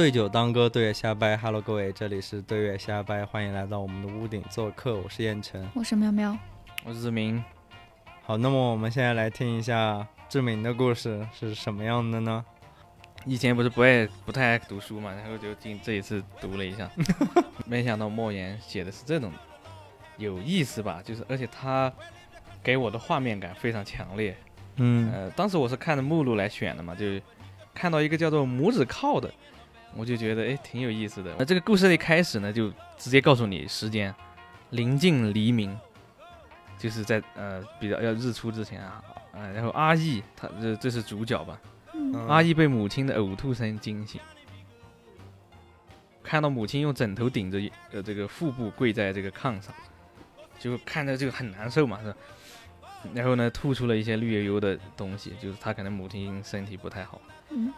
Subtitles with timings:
[0.00, 1.36] 对酒当歌，对月瞎掰。
[1.36, 4.96] Hello，各位，这里是对月瞎掰，欢迎来到我们的屋顶做客。
[4.96, 6.34] 我是燕晨，我是喵喵，
[6.86, 7.44] 我是志明。
[8.22, 12.42] 好，那么我们现在来听一下志明的故事是什么样的呢？
[13.26, 16.90] 以前不是不爱不太爱读书嘛，然后就进这一次读了一下，
[17.68, 19.30] 没想到莫言写的是这种，
[20.16, 21.02] 有意思吧？
[21.04, 21.92] 就是而且他
[22.62, 24.34] 给我的画面感非常强烈。
[24.76, 27.04] 嗯，呃，当时我是看着目录来选的嘛，就
[27.74, 29.30] 看到一个叫做拇指靠的，
[29.96, 31.34] 我就觉得哎挺有意思的。
[31.38, 34.14] 那这个故事的一开始呢，就直接告诉你时间
[34.70, 35.76] 临近黎明，
[36.78, 41.60] 就是在呃比较要日出之前啊，呃，然后阿义他这这是主角吧？
[42.28, 44.20] 阿义被母亲的呕吐声惊醒，
[46.22, 47.60] 看到母亲用枕头顶着
[47.92, 49.74] 呃这个腹部跪在这个炕上，
[50.58, 52.16] 就看着就很难受嘛，是吧？
[53.14, 57.20] 然后呢，吐出了一些绿油油的东西，就是他可能母亲身体不太好。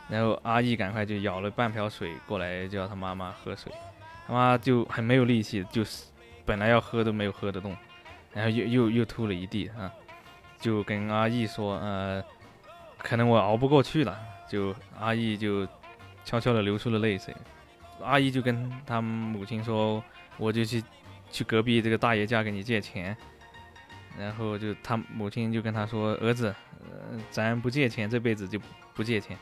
[0.09, 3.73] 然后阿义赶快就舀了半瓢水过来叫他妈妈喝水，
[4.27, 6.05] 他妈就很没有力气，就是
[6.45, 7.77] 本来要喝都没有喝得动，
[8.33, 9.91] 然后又又又吐了一地啊，
[10.59, 12.23] 就跟阿义说，呃，
[12.99, 15.67] 可能我熬不过去了，就阿义就
[16.25, 17.35] 悄悄地流出了泪水。
[18.03, 20.03] 阿义就跟他母亲说，
[20.37, 20.83] 我就去
[21.31, 23.17] 去隔壁这个大爷家给你借钱。
[24.19, 28.61] 然后就他母亲就跟他说：“儿子，呃，咱不借钱，这辈子就
[28.93, 29.39] 不借钱。”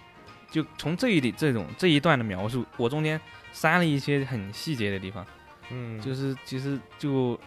[0.50, 3.20] 就从这一点这种这一段的描述，我中间
[3.52, 5.24] 删了一些很细节的地方，
[5.70, 7.38] 嗯，就是其实就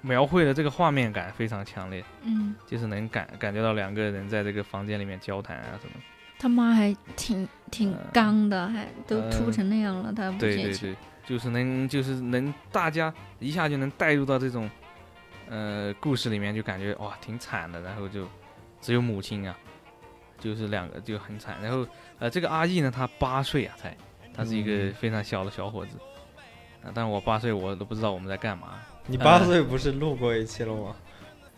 [0.00, 5.94] 描绘的这个画面感非常强烈，嗯，就是能感感觉到两个人在这个房间里面交谈啊什么。
[6.38, 10.30] 他妈还挺挺刚的，还都吐呃成那样了，他。
[10.32, 14.70] 对对对，就是能就是能大家一下就能带入到这种。
[15.48, 18.26] 呃，故事里面就感觉哇挺惨的，然后就
[18.80, 19.54] 只有母亲啊，
[20.42, 21.56] 就是两个就很惨。
[21.62, 21.86] 然后
[22.18, 23.96] 呃，这个阿义呢，他八岁啊才，
[24.34, 25.96] 他是一个非常小的小伙子
[26.84, 26.90] 啊。
[26.92, 28.74] 但我八岁，我都不知道我们在干嘛。
[29.06, 30.96] 你八岁不是录过一期了吗？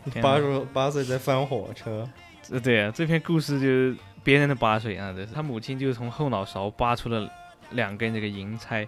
[0.03, 2.07] 你八岁八岁在翻火车，
[2.51, 7.29] 呃，对啊，这篇故事就是别人的八岁啊，这是他母亲就从后脑勺拔出了
[7.71, 8.87] 两根这个银钗，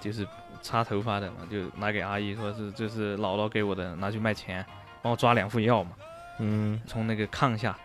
[0.00, 0.26] 就是。
[0.64, 4.64] 插头发的嘛，就拿给阿姨，说是这是姥姥给我的，拿去卖钱，
[5.02, 5.90] 帮我抓两副药嘛。
[6.38, 7.76] 嗯，从那个炕下，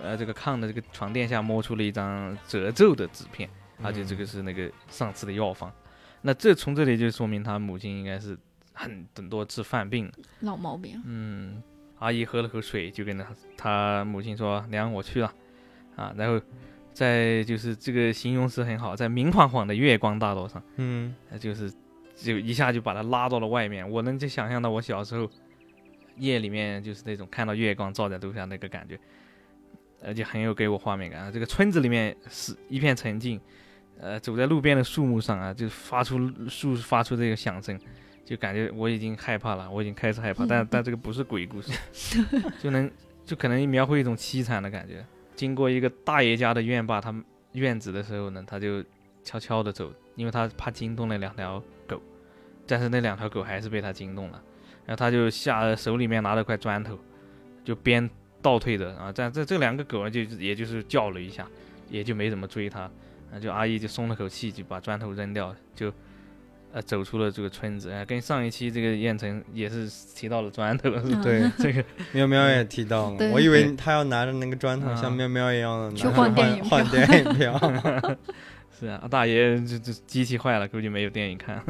[0.00, 3.50] 呃，这个炕的这个床垫下摸出了一张褶皱的纸片，
[3.82, 5.72] 而且这个是那个上次的药方。
[6.20, 8.38] 那这从这里就说明他母亲应该是
[8.72, 10.10] 很很多次犯病，
[10.40, 11.02] 老毛病。
[11.04, 11.62] 嗯，
[11.98, 13.26] 阿姨喝了口水，就跟他
[13.56, 15.32] 他母亲说：“娘，我去了。”
[15.96, 16.40] 啊，然后。
[16.94, 21.72] 在就是这个形容词很好，在明晃晃的月光大道上，嗯，就是
[22.14, 23.90] 就一下就把他拉到了外面。
[23.90, 25.26] 我能就想象到我小时候
[26.18, 29.00] 夜里面就是那种看到月光照在楼下那个感觉，
[30.04, 31.30] 而且很有给我画面感啊。
[31.30, 33.40] 这个村子里面是一片沉静，
[33.98, 36.18] 呃，走在路边的树木上啊，就发出
[36.48, 37.78] 树发出这个响声，
[38.24, 40.44] 就感觉我已经害怕了，我已经开始害怕。
[40.46, 41.72] 但但这个不是鬼故事，
[42.58, 42.90] 就能
[43.24, 45.04] 就可能描绘一种凄惨的感觉。
[45.34, 47.14] 经过一个大爷家的院坝，他
[47.52, 48.84] 院子的时候呢，他就
[49.24, 52.00] 悄悄的走，因为他怕惊动了两条狗，
[52.66, 54.42] 但是那两条狗还是被他惊动了，
[54.84, 56.98] 然后他就下手里面拿了块砖头，
[57.64, 58.08] 就边
[58.42, 61.46] 倒退的啊，但这这两个狗呢，就也就是叫了一下，
[61.88, 62.80] 也就没怎么追他，
[63.32, 65.92] 啊，就阿姨就松了口气，就把砖头扔掉，就。
[66.74, 69.86] 呃，走出了这个村子，啊跟上一期这个燕城也是
[70.16, 70.88] 提到了砖头，
[71.22, 77.60] 对， 这个 喵喵也提到了，我以为他要拿着那个砖头像喵喵一样的去换电影换电影票。
[78.80, 81.62] 是啊，大爷这这机器坏了，估计没有电影看。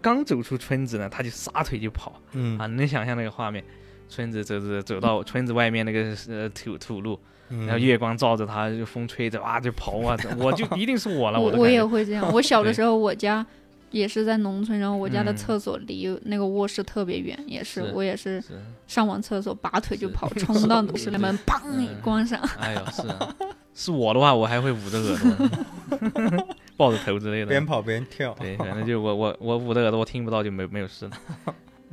[0.00, 3.62] 刚走出村子呢，他就撒腿就跑，嗯啊，能想象那个画面，
[4.08, 7.18] 村子走走走到村子外面那个呃土土路，
[7.48, 13.44] 然后月光照着他，就风吹着啊就跑啊， 我就一定是我了，我我也会这样，我小的时候我家。
[13.92, 18.42] 也是在农村，然后我家的厕所离那个卧室特别远，也是我也是
[18.88, 22.38] 上完厕所拔腿就跑，冲到卧室里门，砰一关上。
[22.58, 23.36] 哎呦，是啊，
[23.72, 28.34] 是我的话，我还会捂着耳朵， 抱着头之类的，边跑边跳。
[28.38, 31.12] 对，反正就我我我捂着耳朵，我听不到就没没有事了。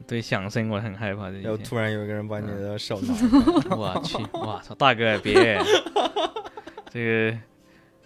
[0.05, 3.13] 对响声我很害怕，然后突然有一个人把你的手拿
[3.75, 5.57] 我去，我操，大哥别，
[6.89, 7.37] 这个。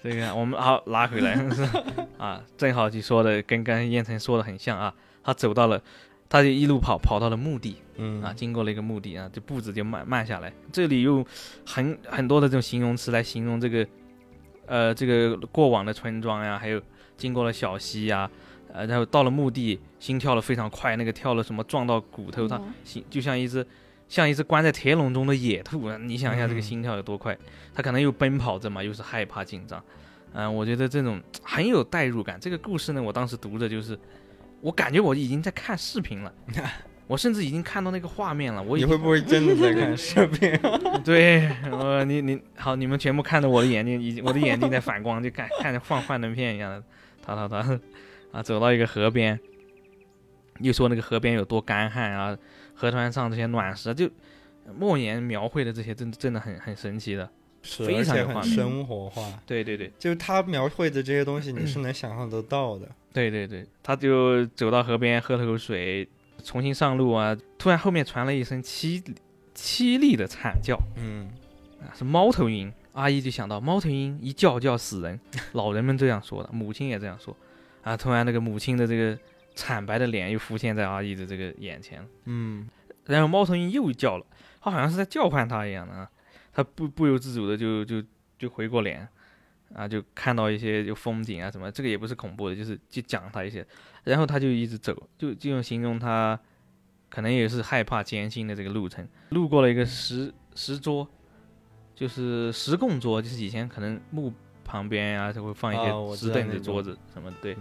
[0.04, 1.34] 这个我们好拉回来
[2.20, 4.94] 啊，正好就说的跟刚才燕城说的很像啊。
[5.24, 5.82] 他走到了，
[6.30, 10.54] 他就一路跑跑到了墓地，嗯啊，经过了一个墓地啊，就步子就慢慢下来。
[10.72, 11.26] 这里用
[11.66, 13.86] 很很多的这种形容词来形容这个，
[14.68, 16.80] 呃，这个过往的村庄呀，还有
[17.18, 18.30] 经过了小溪呀，
[18.78, 23.66] 呃，然后到了墓地，心跳的非常快，那个跳了什么撞到骨头，他心就像一只。
[24.10, 27.38] 像一只关在铁笼中的野兔，你想一下这个心跳有多快？
[27.76, 29.84] 他可能又奔跑着嘛，又是害怕紧张，
[30.32, 32.40] 嗯，我觉得这种很有代入感。
[32.40, 34.00] 这个故事呢，我当时读着就是，
[34.62, 36.34] 我感觉我已经在看视频了，
[37.06, 38.64] 我甚至已经看到那个画面了。
[38.64, 40.58] 我你会不会真的在看视频？
[41.04, 46.82] 对，我你你好，你们全部看着我的眼睛，已经我的眼睛在反光，就看看着放幻灯片一样的，
[47.22, 47.78] 他他他
[48.32, 49.40] 啊，走到一个河边，
[50.60, 52.38] 又说那个河边有多干旱啊，
[52.74, 54.10] 河滩上这些卵石，就
[54.78, 57.30] 莫言描绘的这些，真真的很很神奇的。
[57.64, 62.88] 非常很生活化， 对对对，就是他描绘的这些东西，你是能想象得到的。
[63.12, 66.08] 对对对，他就走到河边喝了口水，
[66.44, 67.36] 重新上路啊。
[67.58, 69.04] 突然后面传来一声凄
[69.54, 71.28] 凄厉的惨叫，嗯，
[71.82, 72.72] 啊是猫头鹰。
[72.94, 75.20] 阿姨就想到猫头鹰一叫就要死人，
[75.52, 77.36] 老人们这样说的，母亲也这样说。
[77.88, 79.18] 啊，突然那个母亲的这个
[79.56, 82.68] 惨白的脸又浮现在阿姨的这个眼前，嗯，
[83.06, 84.26] 然后猫头鹰又叫了，
[84.60, 86.10] 它好像是在叫唤他一样的啊。
[86.52, 88.04] 他不不由自主的就就
[88.38, 89.08] 就回过脸，
[89.74, 93.66] 啊，就看到一些就风景啊什么，这个也不是恐怖的，就是就讲他一些，
[94.04, 96.38] 然后他就一直走，就就用形容他，
[97.10, 101.08] 可能也是害怕艰辛的这个路程，路过了一个石石桌，
[101.96, 104.34] 就是石供桌，就是以前可能墓
[104.68, 107.58] 旁边啊，他会放一些石凳子、桌子什么的，对，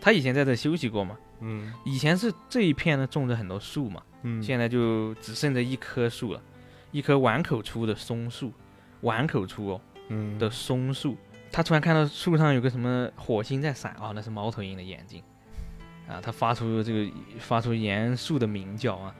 [0.00, 6.42] 他以前在这休息过嘛，嗯，以前是这一片呢种着很多树嘛，嗯，现在就只剩着一棵树了。
[6.90, 8.52] 一棵碗口粗的松树，
[9.00, 10.38] 碗口粗哦，嗯。
[10.38, 11.16] 的松树，
[11.50, 15.20] 他突然看到树上有个什么火星在闪啊，那是猫头鹰的眼睛，
[16.08, 17.10] 啊，他发出这个
[17.40, 19.14] 发出严肃的鸣叫啊，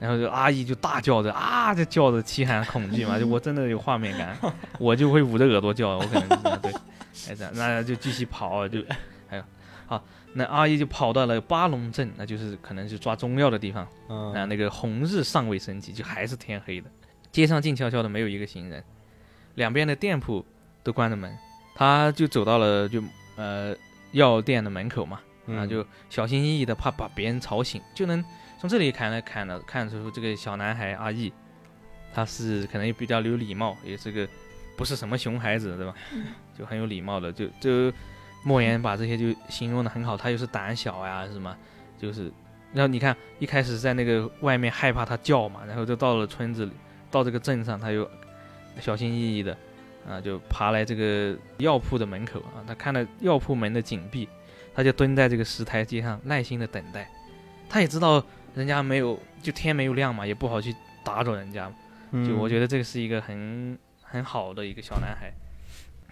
[0.00, 4.36] 然后就阿姨就大叫着啊，这叫着凄寒恐惧嘛， 就我真的有画面感，
[4.78, 6.72] 我就会捂着耳朵叫，我可能是对，
[7.28, 8.82] 哎这样，那就继续跑，就
[9.28, 9.44] 还有
[9.86, 10.02] 好，
[10.32, 16.90] 那阿姨就跑到了八龙镇，那就是可能是抓中药的地方，啊，那个红日尚未升起，就还是天黑的。
[17.30, 18.82] 街上静悄悄的，没有一个行人，
[19.56, 20.44] 两边的店铺
[20.82, 21.36] 都关着门，
[21.74, 23.02] 他就走到了就
[23.36, 23.76] 呃
[24.12, 28.24] 药店的门口嘛，啊就小心翼翼的怕把别人吵醒，就能
[28.58, 31.32] 从这里看来看了看出这个小男孩阿义，
[32.12, 34.28] 他是可能也比较有礼貌，也是个
[34.76, 35.94] 不是什么熊孩子对吧？
[36.58, 37.92] 就很有礼貌的，就就
[38.44, 41.56] 莫言把这些就形容的很好，他又是胆小呀什么，
[41.98, 42.32] 就是
[42.72, 46.72] 然后你看一开始在那个外面害怕他叫嘛，然后就到了村子里。
[47.10, 48.08] 到这个镇上，他又
[48.78, 49.56] 小心翼翼的
[50.08, 52.62] 啊，就爬来这个药铺的门口啊。
[52.64, 54.28] 他看了药铺门的紧闭，
[54.80, 57.06] 他就蹲在这个石台阶上，耐心的等待。
[57.68, 58.24] 他也知道
[58.54, 60.74] 人家没有，就天没有亮嘛，也不好去
[61.04, 61.70] 打扰人家。
[62.26, 65.30] 就我觉得这个是一个很很好的一个小男孩。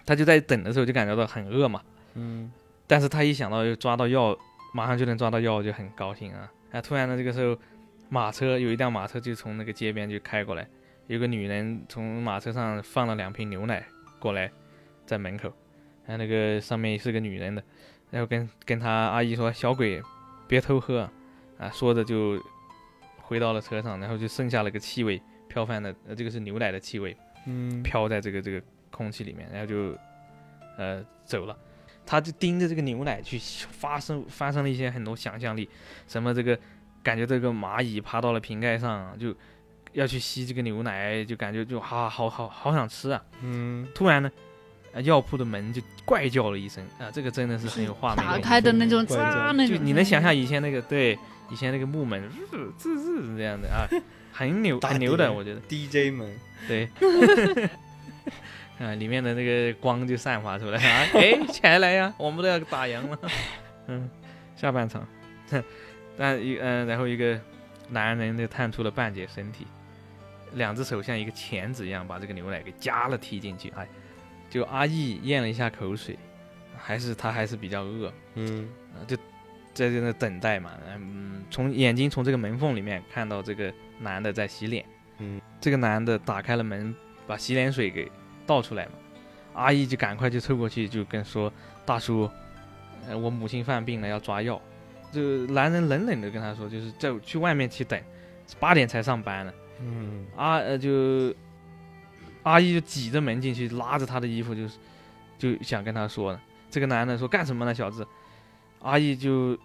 [0.05, 1.81] 他就在等的时候就感觉到很饿嘛，
[2.13, 2.51] 嗯。
[2.85, 4.37] 但是他一想到又抓到药，
[4.71, 6.51] 马上就能抓到药，就很高兴啊。
[6.71, 7.57] 啊，突然呢，这个时候
[8.07, 10.67] 马车有一辆马车就从那个街边就开过来。
[11.07, 13.83] 有个女人从马车上放了两瓶牛奶
[14.19, 14.51] 过来，
[15.07, 15.51] 在门口，
[16.05, 17.63] 然后那个上面是个女人的，
[18.11, 20.01] 然后跟跟他阿姨说：“小鬼，
[20.47, 21.09] 别偷喝。”
[21.57, 22.41] 啊，说着就
[23.17, 27.15] 回到了车上，然后就剩下了个气味飘翻的，呃，这个是牛奶的气味，
[27.45, 29.97] 嗯，飘在这个这个空气里面，然后就
[30.77, 31.57] 呃走了。
[32.05, 35.69] 他就盯着这个牛奶去发生发生了一些很多想象力，
[36.07, 36.57] 什么这个
[37.03, 39.35] 感觉这个蚂蚁爬到了瓶盖上就。
[39.93, 43.25] 要去吸这个牛奶，就感觉就哈好好好想吃啊！
[43.41, 44.31] 嗯，突然呢，
[45.03, 51.17] 药铺的门就怪叫了一声啊，这个真的是很有画面打开的那种唰那种，就你能想象以前那个对
[51.49, 52.29] 以前那个木门
[52.77, 53.87] 滋滋这样的啊，
[54.33, 56.27] 很牛很牛的，我觉得 DJ 门
[56.67, 56.89] 对
[58.79, 63.19] 啊里面的那个光就散发出来啊，哎起来呀，我们都要打烊了，
[63.87, 64.09] 嗯，
[64.55, 65.05] 下半场，
[66.17, 67.39] 但一嗯然后一个
[67.89, 69.67] 男人就探出了半截身体。
[70.53, 73.87] 两只手像一个钳子一样把这个牛奶给夹了踢进去，哎，
[74.49, 76.17] 就阿义咽了一下口水，
[76.77, 78.67] 还是他还是比较饿，嗯，
[79.07, 79.15] 就
[79.73, 84.83] 在在那等待嘛，嗯，从眼睛从这个门缝里面看到这个男的在洗脸，
[85.19, 86.93] 嗯，这个男的打开了门，
[87.27, 88.11] 把洗脸水给
[88.47, 88.91] 倒出来嘛，
[89.53, 91.51] 阿义就赶快就凑过去就跟说
[91.85, 92.29] 大叔，
[93.07, 94.59] 呃，我母亲犯病了要抓药，
[95.11, 98.01] 就男人冷冷的跟他说，就是在去外面去等，
[98.59, 99.53] 八点才上班呢。
[99.81, 101.33] 嗯，阿呃就
[102.43, 104.77] 阿姨就挤着门进去，拉着他的衣服，就是
[105.37, 106.39] 就想跟他说呢。
[106.69, 108.05] 这个男的说干什么呢，小子？
[108.81, 109.57] 阿姨就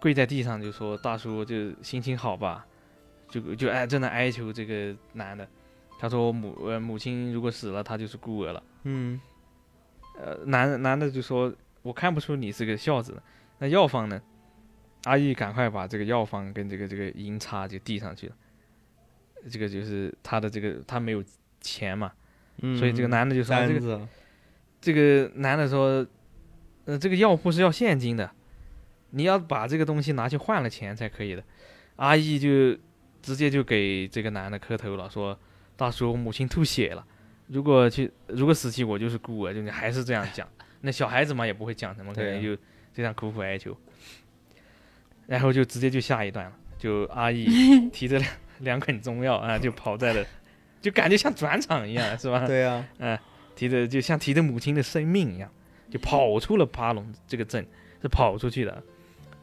[0.00, 2.66] 跪在地上就说：“大叔，就心情好吧？”
[3.28, 5.46] 就就哎正在哀求这个男的。
[5.98, 9.20] 他说：“母呃母亲如果死了，他就是孤儿了。”嗯，
[10.18, 13.20] 呃男男的就说：“我看不出你是个孝子。
[13.58, 14.22] 那药方呢？”
[15.04, 18.36] 阿姨赶快把这个药方跟这个这个银叉就递上去了。
[19.50, 21.22] 这个就是他的这个，他没有
[21.60, 22.12] 钱嘛，
[22.78, 24.08] 所以这个男的就说这个，
[24.80, 26.06] 这个男的说，
[26.84, 28.30] 呃，这个药铺是要现金的，
[29.10, 31.42] 你要把这个东西拿去换了钱才可以的。
[31.96, 32.76] 阿义就
[33.20, 35.38] 直接就给这个男的磕头了，说
[35.76, 37.04] 大叔，我母亲吐血了，
[37.48, 40.48] 如果去如果死去我就是孤儿，就你还是这样讲。
[40.80, 42.56] 那小孩子嘛也不会讲什么，可能就
[42.94, 43.76] 这样苦苦哀求。
[45.26, 47.46] 然后就直接就下一段了，就阿义
[47.92, 50.24] 提着两两捆中药啊，就跑在了，
[50.80, 52.46] 就感觉像转场一样， 是吧？
[52.46, 53.18] 对呀，嗯，
[53.54, 55.50] 提着就像提着母亲的生命一样，
[55.90, 57.66] 就跑出了巴龙这个镇，
[58.00, 58.82] 是跑出去的，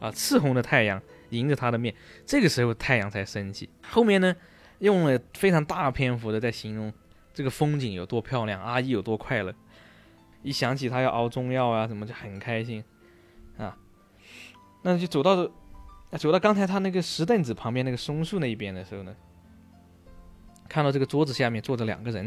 [0.00, 1.00] 啊，赤红的太阳
[1.30, 3.68] 迎着他的面，这个时候太阳才升起。
[3.82, 4.34] 后面呢，
[4.78, 6.92] 用了非常大篇幅的在形容
[7.34, 9.54] 这个风景有多漂亮，阿姨有多快乐，
[10.42, 12.82] 一想起他要熬中药啊什么，就很开心，
[13.58, 13.76] 啊，
[14.82, 15.50] 那就走到。
[16.16, 19.14] 走到刚才他那个石凳子旁边那个松树那一边的时候呢，
[20.68, 22.26] 看到这个桌子下面坐着两个人，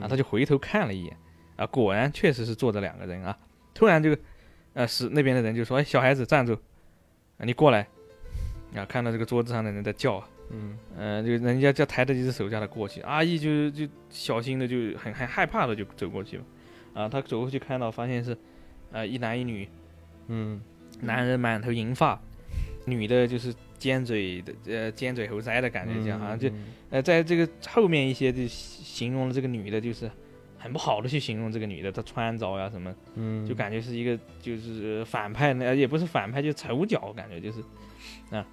[0.00, 1.16] 啊，他就回头看了一眼，
[1.56, 3.36] 啊，果然确实是坐着两个人啊。
[3.74, 4.16] 突然就，
[4.74, 6.54] 呃，是那边的人就说：“哎，小孩子站住，
[7.38, 7.86] 啊，你过来。”
[8.74, 13.00] 啊，看到这个桌子上的人在叫，嗯，呃，就人家叫抬着一只手叫他过去。
[13.02, 16.44] 阿姨就就小心的就很很害怕的就走过去了，
[16.92, 18.36] 啊，他走过去看到发现是，
[18.92, 19.66] 呃，一男一女，
[20.26, 20.60] 嗯，
[21.00, 22.20] 男人满头银发。
[22.84, 26.50] 女的就是尖嘴的，呃，尖嘴猴腮的感觉，这样好像就，
[26.90, 30.10] 呃，在这个后面一些就形容了这个女的，就是
[30.58, 37.60] 很不好的去形容这个女的，她穿着呀什么，嗯，就感觉是一个就是反派，那也不是反派，就丑角，感觉就是，
[38.30, 38.46] 啊，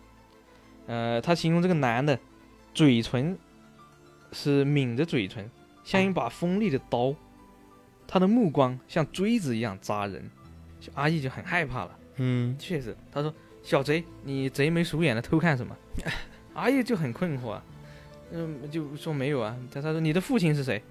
[0.87, 2.17] 呃，他形容这个男的
[2.73, 3.37] 嘴唇
[4.31, 5.49] 是抿着嘴唇，
[5.83, 7.15] 像一把锋利的刀，
[8.07, 10.29] 他的目光像锥子一样扎人，
[10.93, 13.33] 阿义就很害怕了，嗯，确实，他说。
[13.63, 15.75] 小贼，你贼眉鼠眼的偷看什么？
[16.53, 17.59] 阿义就很困惑，
[18.31, 19.57] 嗯，就说没有啊。
[19.71, 20.83] 他他说你的父亲是谁？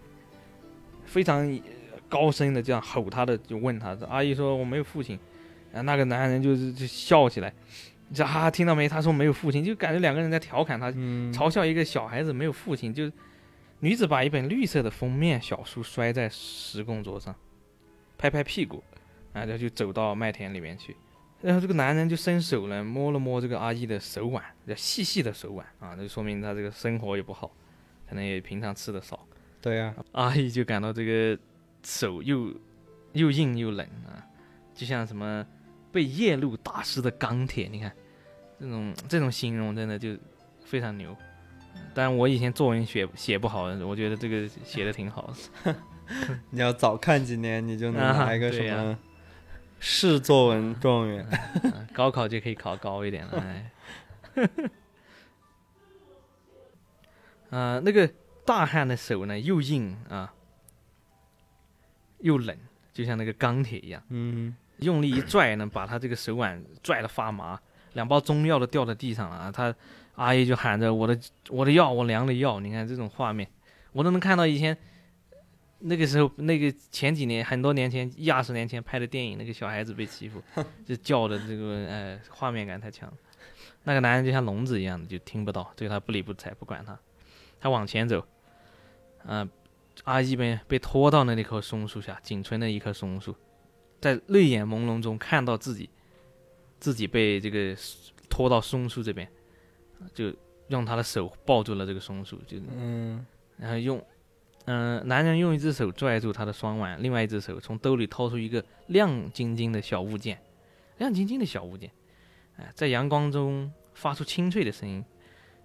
[1.04, 1.60] 非常
[2.08, 3.96] 高声的这样吼他的，就问他。
[4.08, 5.18] 阿姨说我没有父亲。
[5.72, 7.52] 啊，那个男人就是就笑起来，
[8.12, 8.88] 这哈听到没？
[8.88, 10.90] 他说没有父亲，就感觉两个人在调侃他，
[11.32, 12.92] 嘲笑一个小孩子没有父亲。
[12.92, 13.10] 就
[13.80, 17.34] 女子把一本绿色的封面小书摔在石供桌上，
[18.18, 18.82] 拍拍屁股，
[19.32, 20.96] 然后就走到麦田里面去。
[21.42, 24.42] 然后这个男人就伸手呢，摸了摸这个阿姨的手腕，
[24.76, 27.50] 细细的手腕啊，那就说明他这个生活也不好，
[28.08, 29.26] 可能也平常吃的少。
[29.60, 31.36] 对呀，阿姨就感到这个
[31.82, 32.54] 手又
[33.12, 34.22] 又硬又冷啊，
[34.72, 35.44] 就像什么
[35.90, 37.68] 被夜路打湿的钢铁。
[37.70, 37.92] 你看
[38.60, 40.16] 这种这种形容真的就
[40.64, 41.16] 非常牛。
[41.94, 45.34] 但然我以前作文写写不好，我觉得这个写的挺好
[45.64, 45.74] 的。
[46.50, 48.98] 你要早看几年，你就能拿一个什么？
[49.84, 51.26] 市作文状元，
[51.92, 53.44] 高考就可以考高一点了。
[53.44, 53.72] 哎，
[57.50, 58.08] 啊， 那个
[58.44, 60.32] 大汉的手呢，又硬啊，
[62.20, 62.56] 又冷，
[62.92, 64.00] 就像那个钢铁一样。
[64.10, 67.58] 嗯，用力一拽呢，把他这个手腕拽的发麻，
[67.94, 69.50] 两包中药都掉在地上了啊！
[69.50, 69.74] 他
[70.14, 73.50] 阿姨就喊着：“我的，我的药，我娘的药。”你看这种画面，
[73.90, 74.78] 我都能看到以前。
[75.84, 80.40] 那个时候，那个前几年，很多年前，一二十年前拍的电影，那个小孩子被欺负，
[80.86, 83.12] 就叫的这个，呃，画面感太强。
[83.84, 86.96] 那个男人就像聋子一样的，就听不到，对他不理不睬，不管他。
[87.60, 88.24] 他往前走，
[89.24, 89.48] 嗯，
[90.04, 93.34] 阿一被被拖到那那棵松树下，仅存的一棵松树，
[94.00, 95.90] 在泪眼朦胧中看到自己，
[96.78, 97.76] 自己被这个
[98.28, 99.28] 拖到松树这边，
[100.14, 100.32] 就
[100.68, 104.00] 用他的手抱住了这个松树，就嗯，然后用。
[104.66, 110.40] 嗯，男人用一只手拽住她的双腕，另外一只手从兜里掏出一个亮晶晶的小物件，
[110.98, 111.90] 亮晶晶的小物件，
[112.56, 115.04] 哎，在阳光中发出清脆的声音。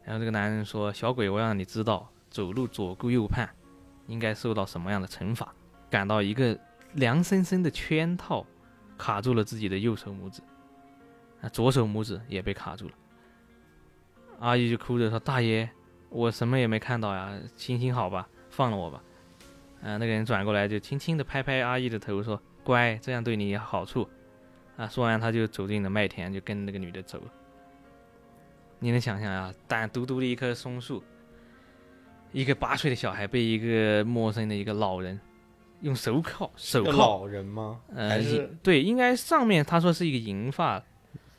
[0.03, 3.47] 然后这个男人说：“小鬼，我让你知道，走路左顾右盼，
[4.07, 5.53] 应该受到什么样的惩罚。”
[5.91, 6.57] 感到一个
[6.93, 8.45] 凉生生的圈套
[8.97, 10.41] 卡住了自己的右手拇指，
[11.41, 12.93] 啊，左手拇指也被卡住了。
[14.39, 15.69] 阿姨就哭着说：“大爷，
[16.09, 19.03] 我什么也没看到呀，行行好吧。”放了我吧，
[19.81, 24.09] 嗯，那个人转过来就轻轻地拍拍阿义的头，说：“乖，这样对你有好处。”
[24.77, 27.31] 啊，说完他就走进了麦田，就跟那个女的走了。
[28.79, 31.03] 你能想象啊，胆独独的一棵松树，
[32.31, 35.19] 一个八岁的小孩被一个陌生的一个老人
[35.81, 36.91] 用手铐手铐？
[36.97, 37.79] 老人吗？
[37.93, 38.19] 呃，
[38.63, 40.83] 对，应该上面他说是一个银发，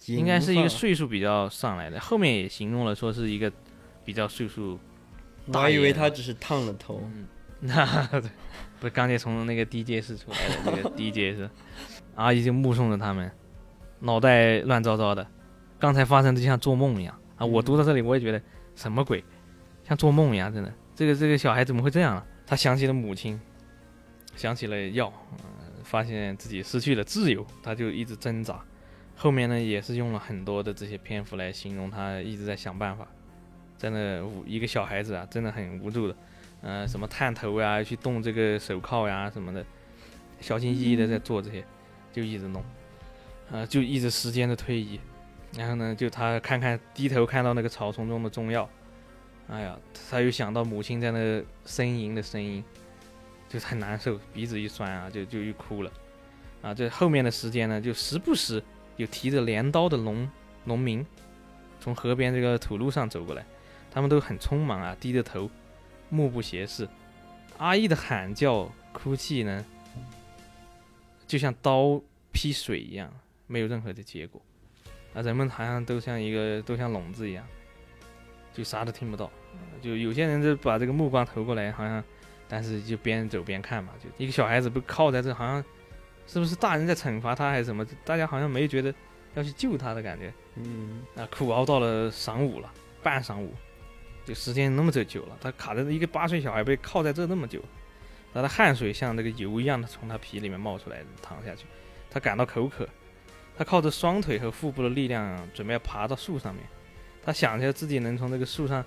[0.07, 3.53] 应该是一个岁数比较上来的，后面也形容了说是一个
[4.05, 4.79] 比较岁数。
[5.53, 7.03] 我还以为他只是烫了头，
[7.61, 7.87] 那
[8.81, 11.51] 不是刚才从那个 DJ 室出来的那个 DJ 室，
[12.15, 13.31] 阿姨就目送着他们，
[14.01, 15.27] 脑袋乱糟糟的，
[15.79, 17.45] 刚才发生的就像做梦一样啊！
[17.45, 18.41] 我读到这里我也觉得
[18.77, 19.25] 什么鬼，
[19.85, 22.25] 像做梦一样，真的，这个这个小孩怎么会这样？
[22.47, 23.41] 他想起了母亲，
[24.37, 25.13] 想起了药，
[25.83, 28.61] 发现自己失去了自由，他就一直挣扎。
[29.17, 33.07] 后面呢，也是用了很多的这些篇幅来形容他一直在想办法，
[33.79, 36.17] 在那一个小孩子啊，真的很无助的，
[36.61, 39.65] 呃，什么探头呀，去动这个手铐呀什么的，
[40.41, 41.65] 小心翼翼的在做这些，
[42.13, 42.63] 就一直弄，
[43.51, 45.01] 呃，就一直时间的推移，
[45.57, 48.69] 然后呢，就他看看低头看到那个草丛中的中药，
[49.49, 49.79] 哎呀，
[50.11, 52.63] 他又想到母亲在那呻吟的声音，
[53.49, 55.91] 就很难受，鼻子一酸啊，就就又哭了，
[56.63, 58.63] 啊，这后面的时间呢，就时不时。
[58.99, 60.29] 有提着镰刀的农
[60.65, 61.07] 农民
[61.79, 63.47] 从河边这个土路上走过来，
[63.91, 65.51] 他们都很匆忙啊，低着头，
[66.09, 66.89] 目不斜视。
[67.57, 69.65] 阿义的喊叫、哭泣呢，
[71.27, 72.01] 就像刀
[72.33, 73.13] 劈水一样，
[73.47, 74.41] 没有任何的结果。
[75.15, 77.45] 啊，人们好像都像一个都像聋子一样，
[78.53, 79.31] 就啥都听不到。
[79.83, 82.03] 就有些人就把这个目光投过来，好像，
[82.49, 83.93] 但是就边走边看嘛。
[84.03, 85.65] 就一个小孩子被靠在这，好像。
[86.31, 87.83] 是不是大人在惩罚他还是什么？
[88.05, 88.95] 大家好像没觉得
[89.33, 90.31] 要去救他的感觉。
[90.57, 92.71] 嗯，啊，苦熬到了晌午了，
[93.03, 93.55] 半晌午，
[94.29, 97.63] 就时间那么久久了，他卡在一个八岁小孩被铐在这那么久，
[98.35, 101.65] 他的汗水像那个油一样的从他皮里面冒出来，淌下去，
[102.11, 102.87] 他感到口渴，
[103.57, 106.63] 他靠着双腿和腹部的力量准备要爬到树上面，
[107.25, 108.85] 他想着自己能从这个树上，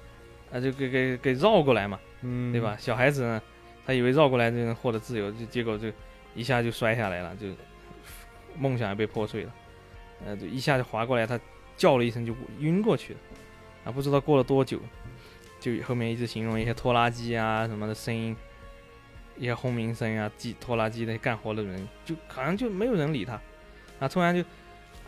[0.51, 2.77] 啊，就给给给绕过来嘛，嗯，对吧？
[2.79, 3.41] 小孩子呢，
[3.83, 5.91] 他以为绕过来就能获得自由，就结果就。
[6.33, 7.47] 一下就摔下来了，就
[8.57, 9.53] 梦想也被破碎了，
[10.25, 11.37] 呃，就一下就滑过来，他
[11.75, 13.19] 叫了一声就晕过去了，
[13.83, 14.79] 啊，不知道过了多久，
[15.61, 18.35] 就后面一直形容一些拖拉机啊什么的声音，
[19.37, 23.39] 一些轰鸣声啊，机拖拉机的干活的人，就好像就没有人理他，
[23.99, 24.41] 啊，突然就，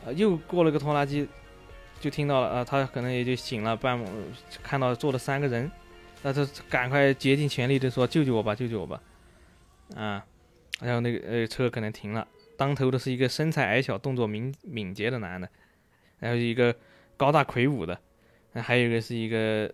[0.05, 1.27] 啊，又过了个拖拉机，
[2.00, 4.00] 就听到了，啊，他可能也就醒了，半
[4.62, 5.69] 看到坐了三个人，
[6.22, 9.01] 那他赶快竭尽全力的说救救我吧，救救我吧，
[9.95, 10.24] 啊。
[10.79, 15.47] 然后那个呃车可能停了，当头的是一个身材矮小、动作敏敏捷的男的，
[16.19, 16.75] 然后一个
[17.15, 17.97] 高大魁梧的，
[18.56, 19.71] 还有一个是一个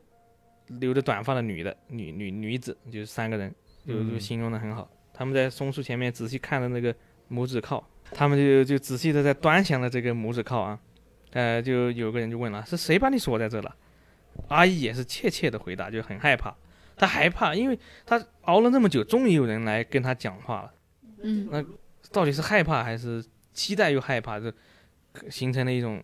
[0.79, 3.53] 留着短发的女的女女女子，就是三个人，
[3.85, 4.89] 就就形容的很好。
[5.13, 6.95] 他们在松树前面仔细看了那个
[7.29, 10.79] 拇指铐，他们就就仔细的在端详了这个拇指铐啊，
[11.31, 13.75] 呃，就有个人就问了，是谁把你锁在这了？
[14.47, 16.55] 阿姨也是怯怯的回答，就很害怕，
[16.95, 20.73] 她害怕，因为她熬了那么久，终于有人来跟她讲话了。
[21.21, 21.61] 嗯，那
[22.11, 24.39] 到底是害怕还是期待又害怕？
[24.39, 24.49] 就
[25.29, 26.01] 形成了一种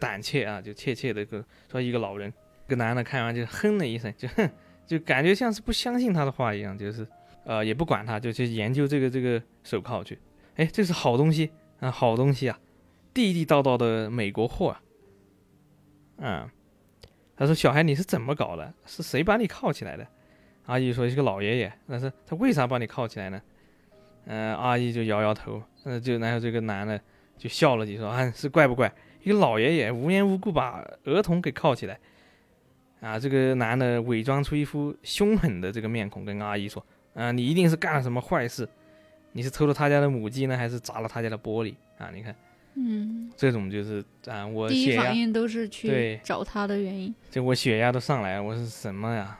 [0.00, 2.32] 胆怯啊，就怯怯的个说一个老人，
[2.66, 4.50] 个男的看完就哼了一声，就哼，
[4.86, 7.06] 就感觉像是不相信他的话一样，就是
[7.44, 10.18] 呃也不管他，就去研究这个这个手铐去。
[10.56, 11.50] 哎，这是好东西
[11.80, 12.58] 啊，好东西啊，
[13.12, 14.82] 地地道道的美国货啊。
[16.18, 16.50] 嗯，
[17.36, 18.72] 他说小孩你是怎么搞的？
[18.86, 20.06] 是谁把你铐起来的？
[20.64, 21.72] 阿姨说是个老爷爷。
[21.86, 23.40] 但是他为啥把你铐起来呢？
[24.24, 27.00] 嗯，阿姨就摇摇头，嗯，就然后这个男的
[27.38, 28.92] 就笑了几说，啊，是怪不怪？
[29.22, 31.98] 一个老爷爷无缘无故把儿童给铐起来，
[33.06, 38.68] 啊，这个男的伪装出一副凶狠的这个面孔，跟阿姨说，啊，你一定是干了什么坏事，
[39.30, 41.74] 你是偷了他家的母鸡呢，还是砸了他家的玻璃？
[41.98, 42.34] 啊，你看，
[42.74, 49.38] 嗯，这种就是啊，我第一反应都是去找他的原因，就我血压都上来了，我是什么呀？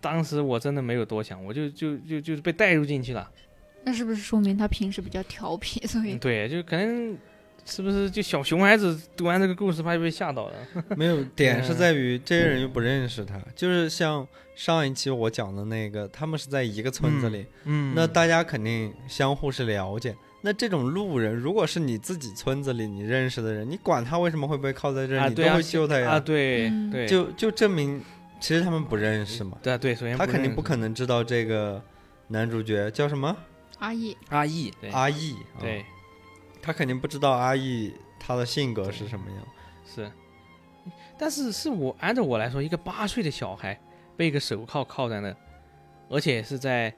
[0.00, 3.28] 当时我真的没有多想，我就就就就是被带入进去了。
[3.82, 5.84] 那是不是说明他平时比较调皮？
[5.86, 7.16] 所以对，就可能
[7.70, 10.54] 是不是就小熊孩子读完这个故事，怕就被吓到了？
[10.96, 20.14] 没有，点是在于这些人又不认识他，就是像上一期我讲的那个，他们是在一个村子里，嗯，那大家肯定相互是了解。
[20.42, 26.12] 那这种路人，如果是你自己村子里你认识的人，你管他为什么会被铐在这儿，你都会救他呀？
[26.12, 28.02] 啊，对对，就就证明
[28.40, 29.58] 其实他们不认识嘛。
[29.62, 31.80] 对对，首先他肯定不可能知道这个
[32.28, 33.36] 男主角叫什么。
[33.78, 35.84] 阿义，阿义，阿义，对，
[36.62, 39.38] 他肯定不知道阿义他的性格是什么样，
[39.84, 40.10] 是，
[41.18, 43.78] 但是是我按照我来说，一个八岁的小孩
[44.16, 45.34] 被一个手铐铐在那，
[46.08, 46.94] 而且是在，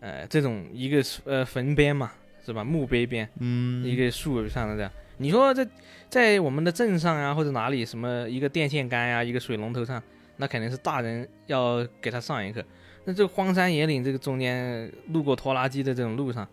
[0.00, 2.10] 呃，这种一个呃坟边嘛，
[2.44, 2.64] 是吧？
[2.64, 5.68] 墓碑边，嗯，一个树上的这样，你说在
[6.08, 10.02] 在我们的镇上啊，或者哪里，什么一个电线杆呀，一个水龙头上，
[10.38, 12.64] 那肯定是大人要给他上一课。
[13.04, 16.46] 那这荒山野岭，这个中间路过拖拉机的这种路上，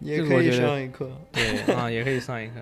[0.00, 2.54] 也可以上一课， 对啊，也可以上一课。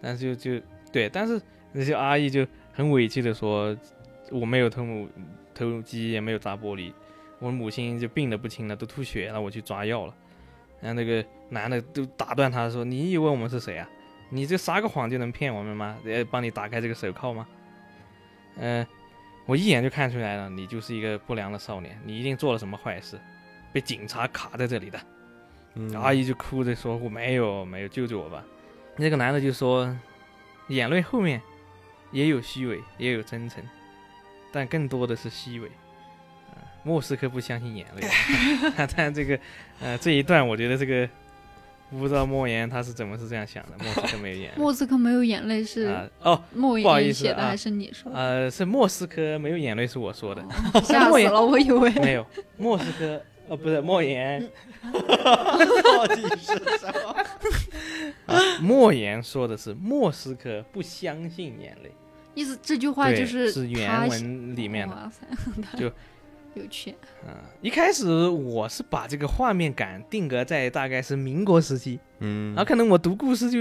[0.00, 1.40] 但是就就对，但是
[1.72, 3.76] 那些阿姨就很委屈的说
[4.30, 5.08] ：“我没有偷母
[5.54, 6.92] 偷鸡，也没有砸玻璃，
[7.38, 10.14] 我母亲就病得不轻了，都吐血了，我去抓药了。”
[10.80, 13.88] 然后那个男的都打断他说：“你以为我们是谁啊？
[14.30, 15.96] 你这撒个谎就能骗我们吗？
[16.04, 17.46] 呃，帮你打开这个手铐吗？”
[18.56, 18.86] 嗯。
[19.46, 23.20] 我一眼就看出来了，你就是一个不良的少年，你一定做了什么坏事，
[23.74, 24.98] 被警察卡在这里的。
[25.94, 28.44] 阿姨就哭着说：“我没有，没有，救救我吧。”
[28.96, 29.96] 那个男的就说
[30.68, 31.40] ：“眼泪后面
[32.12, 33.62] 也有虚伪，也有真诚，
[34.52, 35.70] 但更多的是虚伪。”
[36.84, 38.06] 莫斯科不相信眼泪。
[38.96, 39.38] 但这个，
[39.80, 41.08] 呃，这一段我觉得这个。
[41.90, 43.72] 不知道莫言他是怎么是这样想的？
[43.78, 44.54] 莫斯科没有眼泪。
[44.56, 48.10] 莫斯科没有眼泪是哦，莫言写的还是你说？
[48.12, 50.44] 呃，是莫斯科没有眼泪是我说的。
[50.82, 52.26] 吓死了， 我以为没有。
[52.56, 54.48] 莫斯科哦，不是莫言。
[54.82, 57.16] 到底是什么？
[58.60, 61.92] 莫言说的是莫斯科不相信眼泪。
[62.34, 65.10] 意思这句话就是是原文里面的，
[65.78, 65.90] 就。
[66.56, 66.94] 有趣，
[67.26, 73.58] 嗯，一开始我是把这个画面感定格在大概是民国时期，嗯，然后可能我读故事就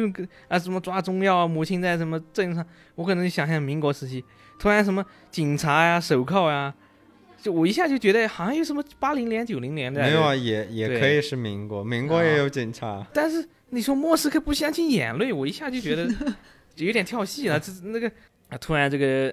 [0.47, 4.23] 啊什么抓中药啊，母亲在什么镇上，我可能就想象民国时期，
[4.59, 6.71] 突然什么警察呀、手铐呀，
[7.43, 16.07] 就我一下就觉得好像有什么八零年、九零年的，没有啊，也也可以是民国，民国也有警察，但是你说莫斯科不相信眼泪，我一下就觉得
[16.77, 18.07] 有点跳戏了，这那个
[18.49, 19.29] 啊，突然这个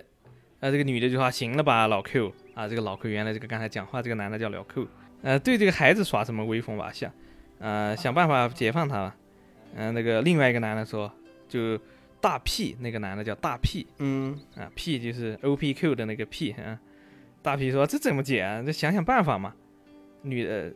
[0.59, 2.33] 啊这个女的就说行了吧，老 Q。
[2.53, 4.87] 啊，这个老 Q 原来这个刚才讲话这个男的叫老 Q，，
[5.23, 7.11] 呃，对这个孩子耍什么威风吧，想，
[7.59, 9.17] 呃，想办法解放他吧。
[9.77, 11.11] 嗯，那个另外一个男的说，
[11.49, 11.79] 就
[12.21, 16.79] 大 P 那个男的叫大 P，嗯，啊 P 就是 O P Q 的那个 P 啊，
[17.43, 18.63] 大 P 说这怎么解啊？
[18.63, 19.55] 这想想办法嘛。
[20.23, 20.73] 女的，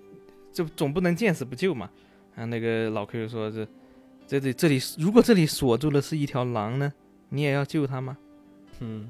[0.52, 1.90] 这总不能见死不救嘛。
[2.34, 3.66] 啊，那个老 Q 说这
[4.26, 6.92] 这里这里如果这里锁住的是一条狼呢，
[7.28, 8.16] 你也要救他吗？
[8.80, 9.08] 嗯，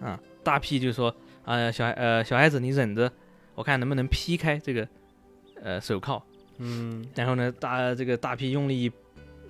[0.00, 1.14] 啊，大 P 就说。
[1.44, 3.10] 啊，小孩，呃，小孩子，你忍着，
[3.56, 4.88] 我看能不能劈开这个，
[5.60, 6.22] 呃，手铐。
[6.58, 7.04] 嗯。
[7.16, 8.92] 然后呢，大这个大 P 用力一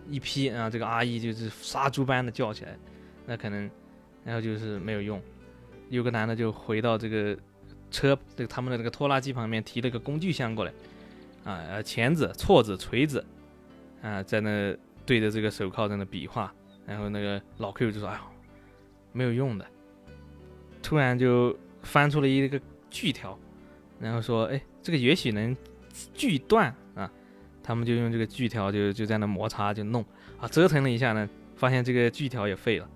[0.08, 2.78] 一劈，然后这个阿姨就是杀猪般的叫起来，
[3.26, 3.70] 那可能，
[4.24, 5.20] 然后就是没有用。
[5.96, 7.36] 有个男的就回到这个
[7.90, 10.72] 车，这个他们的这个拖拉机旁边提了个工具箱过来，
[11.44, 13.24] 啊，钳子、锉子、锤子，
[14.02, 14.76] 啊，在那
[15.06, 16.52] 对着这个手铐在那比划。
[16.86, 18.20] 然后那个老 Q 就说：“哎呦，
[19.12, 19.66] 没有用的。”
[20.82, 21.56] 突然就。
[21.84, 23.36] 翻出了一个锯条，
[23.98, 25.56] 然后说：“哎，这个也许能
[26.14, 27.10] 锯断啊！”
[27.60, 30.00] 他们就用这个锯条，就就在那摩擦，就弄
[30.38, 32.88] 啊，折腾了一下呢，发现这个锯条也废了，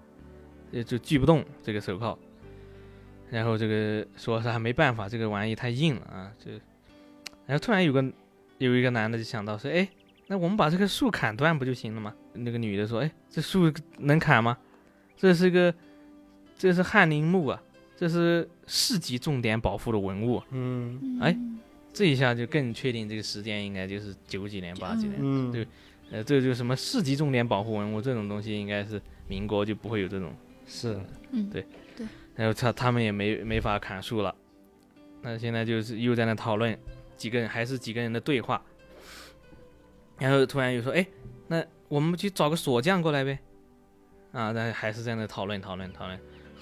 [0.85, 2.17] 就锯不动这个手铐。
[3.31, 6.33] 然后这个说是还没办法，这个玩意太硬了啊！
[6.39, 6.51] 这，
[7.47, 8.05] 然后突然有个
[8.59, 9.89] 有一个男的就想到说：“哎，
[10.27, 14.57] 那我们把这个树砍断不就行了吗？”那个女的说：“哎，这树能砍吗？
[15.17, 15.75] 这是个，
[16.57, 17.63] 这是翰林木啊。”
[17.99, 21.35] 这是市级重点保护的文物，嗯，哎，
[21.95, 25.67] 这一下就更确定这个时间应该就是九几年、八几年，嗯，对，
[26.11, 30.31] 呃，这就什么市级重点保护文物这种东西，应该是民国就不会有这种，
[30.67, 31.65] 是，嗯，对，
[32.37, 34.35] 然后他他们也没没法砍树了，
[35.23, 36.79] 那现在就是又在那讨论，
[37.17, 38.63] 几个人还是几个人的对话，
[40.19, 41.07] 然后突然又说，哎，
[41.49, 43.39] 那我们去找个锁匠过来呗，
[44.33, 46.21] 啊，那还是在那讨论讨论讨论。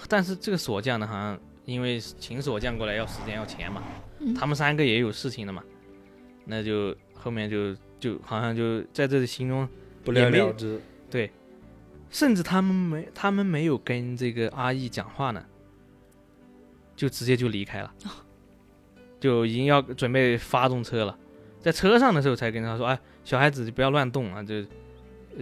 [0.08, 3.82] 但是这个锁匠呢，好像因为请锁匠过来要时间要钱嘛，
[4.38, 5.62] 他们三个也有事情的嘛，
[6.44, 9.68] 那就后面就就好像就在这里形容
[10.04, 11.30] 不了了之，对，
[12.10, 15.42] 甚至他们没他们没有跟这个阿义讲话呢，
[16.96, 17.94] 就直接就离开了，
[19.20, 21.18] 就已经要准备发动车了，
[21.60, 24.64] 在车上的时候才跟他说，哎，小孩子不要乱动啊，就。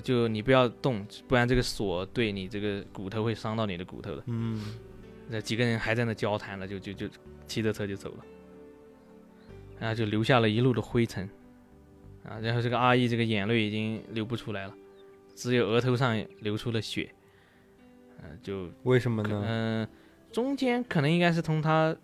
[0.03, 4.23] 就你不要动，不然这个锁对你这个骨头会伤到你的骨头的。
[4.25, 4.79] 嗯，
[5.29, 7.07] 那几个人还在那交谈了，就就就
[7.47, 8.25] 骑着车就走了，
[9.79, 11.29] 然后就留下了一路的灰尘，
[12.25, 14.75] 啊，然后这个阿姨这个眼泪已经流不出来了，
[15.35, 17.11] 只有额头上流出了血，
[18.23, 19.45] 嗯，就为什么呢？
[19.47, 19.89] 嗯，
[20.33, 21.95] 中间可能应该是从他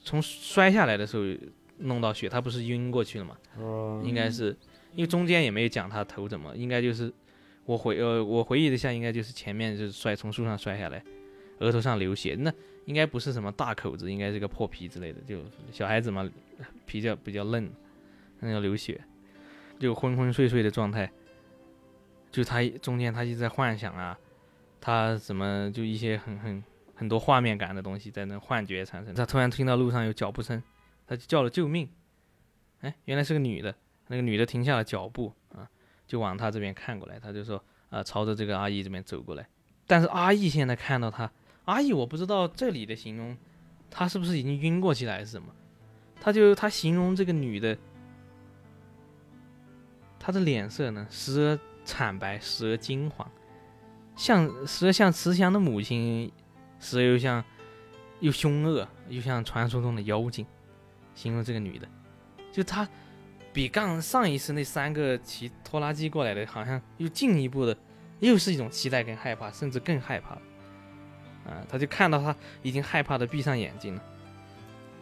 [0.00, 1.24] 从摔下来的时候
[1.78, 3.36] 弄到血，他不是晕过去了吗？
[3.58, 4.56] 哦，应该是。
[4.94, 7.12] 因为中间也没有讲他头怎么，应该就是
[7.64, 11.02] 我回呃我回忆一下，应该就是前面就是摔从树上摔下来，
[11.58, 12.52] 额头上流血，那
[12.84, 15.40] 应该不是什么大口子，应该是个破皮之类的，就
[15.72, 16.30] 小孩子嘛，
[16.86, 17.68] 皮较比较嫩，
[18.38, 19.00] 那要流血，
[19.80, 21.10] 就昏昏睡睡的状态，
[22.30, 24.16] 就他中间他一直在幻想啊，
[24.80, 26.62] 他怎么就一些很很
[26.94, 30.62] 很多画面感的东西在那幻觉产生，他突然听到路上有脚步声，
[31.06, 31.88] 他就叫了救命，
[32.80, 33.74] 哎，原来是个女的。
[34.06, 35.66] 那个女的停下了脚步啊，
[36.06, 37.18] 就往他这边看过来。
[37.18, 39.48] 他就说啊，朝着这个阿姨这边走过来。
[39.86, 41.30] 但是阿姨现在看到他，
[41.64, 43.34] 阿姨我不知道这里的形容，
[43.90, 45.48] 她是不是已经晕过去了还是什么？
[46.20, 47.76] 他就他形容这个女的，
[50.18, 53.30] 她的脸色呢，时而惨白，时而金黄，
[54.16, 56.30] 像时而像慈祥的母亲，
[56.84, 57.42] 时而又像
[58.20, 60.46] 又凶恶，又像传说中的妖精。
[61.14, 61.88] 形容这个女的，
[62.52, 62.88] 就她。
[63.52, 67.76] 比刚上一次那三个骑拖拉机过来的，好像又进一步的，
[68.18, 70.34] 又是一种期待跟害怕，甚至更害怕。
[71.48, 74.02] 啊，他就看到他已经害怕的闭上眼睛了。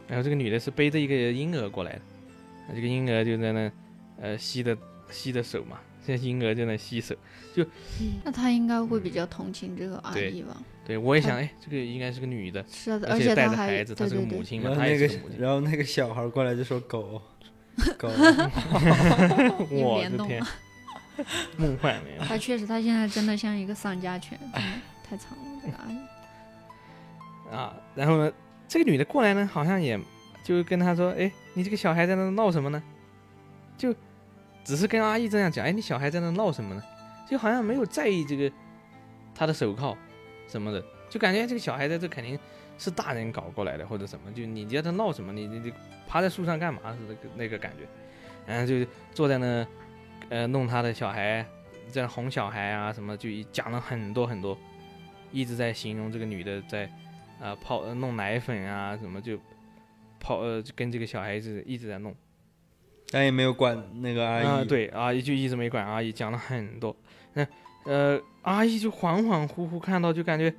[0.07, 2.03] 然后这个女的是背着一个婴儿过来的，
[2.75, 3.73] 这个婴儿就在那，
[4.21, 4.77] 呃，吸的
[5.09, 7.17] 吸的手嘛，现在婴儿就在吸手，
[7.55, 7.65] 就，
[8.23, 10.63] 那他应该会比较同情这个阿姨吧？
[10.85, 17.23] 对，我也想，哎，这个应该是个女的，是的，而且带着孩子，她是个母亲嘛，然后那个，然后那个小孩过来就说狗，
[17.99, 18.09] 狗，
[19.71, 20.43] 我的天，
[21.57, 22.23] 梦幻没有。
[22.25, 24.39] 他确实，他现在真的像一个丧家犬，
[25.09, 27.55] 太惨了，这个阿姨。
[27.55, 28.33] 啊，然后呢，
[28.67, 29.99] 这个女的过来呢，好像也
[30.43, 32.83] 就跟他说：“哎，你这个小孩在那闹什么呢？”
[33.79, 33.95] 就
[34.65, 36.83] 只是跟阿姨这样讲：“哎，你小孩在那闹什么呢？”
[37.31, 38.51] 就好像没有在意这个
[39.35, 39.97] 他的手铐
[40.53, 42.39] 什么的，就感觉这个小孩在这肯定
[42.77, 44.31] 是大人搞过来的或者什么。
[44.33, 45.33] 就你叫他闹什么？
[45.33, 45.73] 你你你
[46.07, 46.81] 趴在树上干嘛？
[46.93, 47.87] 是那个那个感觉。
[48.47, 49.67] 然后就坐在那，
[50.29, 51.47] 呃，弄他的小孩，
[51.89, 54.59] 在哄小孩啊什么，就讲了很多很多，
[55.31, 56.91] 一直在形容这个女的在。
[57.41, 59.37] 啊，泡弄奶粉啊，什么就
[60.21, 62.15] 泡呃，跟这个小孩子一直在弄，
[63.11, 64.47] 但也没有管那个阿姨。
[64.47, 66.97] 啊，对，阿姨就一直没管阿姨，讲了很多。
[67.33, 67.45] 那
[67.85, 70.55] 呃，阿姨就恍恍惚惚看到，就感觉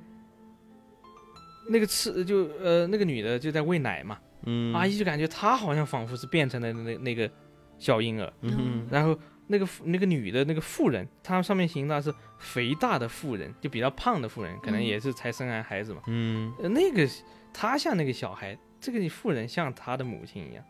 [1.68, 7.30] 那个吃就呃那个女的就在喂奶嘛，嗯，阿姨就感觉她好像仿佛是变成了那那个
[7.78, 9.18] 小婴儿，嗯，然后。
[9.46, 16.00] 那个那个女的那个妇人，她上面形容是肥大的妇人，就比较胖的妇人，可能也是才生完孩子嘛。
[16.06, 17.06] 嗯，那个
[17.52, 20.64] 她像那个小孩，这个妇人像她的母亲一样，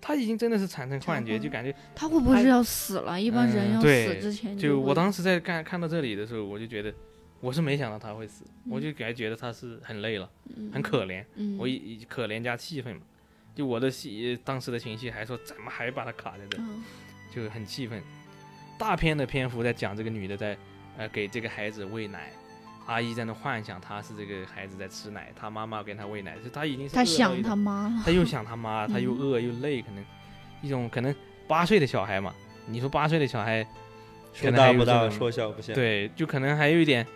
[0.00, 3.20] 她已经真的是产生幻觉，就感觉他会不会是要死了？
[3.20, 6.94] 一般人要死之前就我当时在看看到这里的时候，我就觉得
[7.40, 10.30] 我是没想到他会死，我就感觉得他是很累了，
[10.72, 11.24] 很可怜。
[11.58, 13.02] 我以可怜加气愤嘛，
[13.54, 16.58] 就我的戏当时的情绪还说怎么还把他卡在这，
[17.34, 18.00] 就很气愤。
[18.78, 20.56] 大片的篇幅在讲这个女的在，
[20.98, 22.30] 呃，给这个孩子喂奶，
[22.86, 30.04] 阿姨在那幻想她是这个孩子在吃奶，她妈妈给她喂奶，就她已经是她想她妈，她又想她妈，她又饿又累，可能
[30.62, 31.14] 一种可能
[31.46, 32.32] 八岁的小孩嘛，
[32.66, 33.66] 你说八岁的小孩，
[34.32, 37.06] 说大不大，说小不小，对，就可能还有一点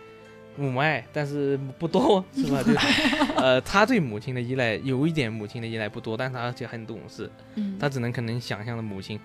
[0.57, 2.61] 母爱，但是不多，是吧？
[2.63, 2.73] 就
[3.41, 7.31] 呃，他对母亲的依赖有一点母亲的依赖不多，但是他而且很懂事，
[7.79, 9.19] 他只能可能想象的母亲。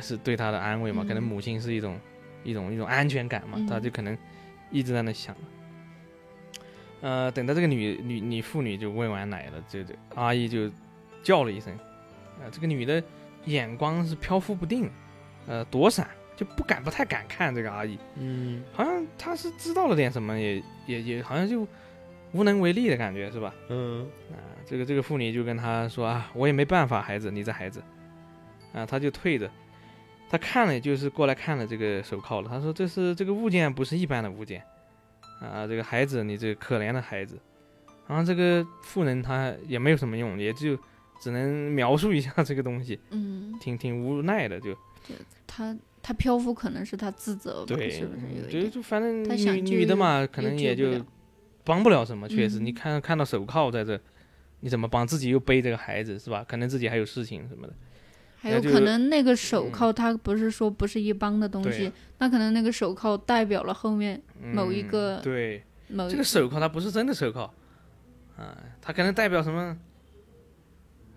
[0.00, 1.04] 是对他的安慰嘛？
[1.06, 1.96] 可能母亲是一种
[2.42, 3.64] 一种一种安全感嘛？
[3.70, 4.18] 他就可能
[4.74, 5.34] 一直在那想。
[7.00, 10.70] 呃，等到这个女女女妇女就喂完奶了，这这阿姨就
[11.22, 11.72] 叫了一声，
[12.40, 13.02] 啊，这个女的
[13.44, 14.90] 眼光是飘忽不定，
[15.46, 17.98] 呃，躲闪，就不敢不太敢看这个阿姨。
[18.16, 21.66] 嗯，好像她是知道了点什么，也也也好像就
[22.32, 23.54] 无能为力的感觉，是吧？
[23.68, 27.82] 嗯，啊，这个这个妇女就跟她说啊，我也没办法，孩子，你这孩子，
[28.72, 29.48] 啊，她就退着。
[30.30, 32.48] 他看了，就是过来看了这个手铐了。
[32.48, 34.62] 他说：“这是这个物件，不是一般的物件
[35.40, 35.66] 啊！
[35.66, 37.38] 这个孩子，你这个可怜的孩子。”
[38.08, 40.76] 然后这个妇人她也没有什么用，也就
[41.20, 42.98] 只能描述一下这个东西。
[43.10, 44.72] 嗯，挺挺无奈的，就。
[45.06, 45.14] 就
[45.46, 47.76] 他他漂浮可能是他自责吧？
[47.90, 51.04] 是不是有就就反正女女的嘛，可能也就
[51.62, 52.26] 帮不了什么。
[52.28, 54.00] 确实，你看看到手铐在这，
[54.60, 55.06] 你怎么帮？
[55.06, 56.42] 自己又背这个孩子是吧？
[56.48, 57.74] 可能自己还有事情什么的。
[58.44, 64.20] 还有可能那个手铐，它不是说不是一般的东西，那可能那个手铐代表了后面
[64.52, 67.50] 某一个对，某这个手铐它不是真的手铐，
[68.36, 69.74] 啊，它可能代表什么？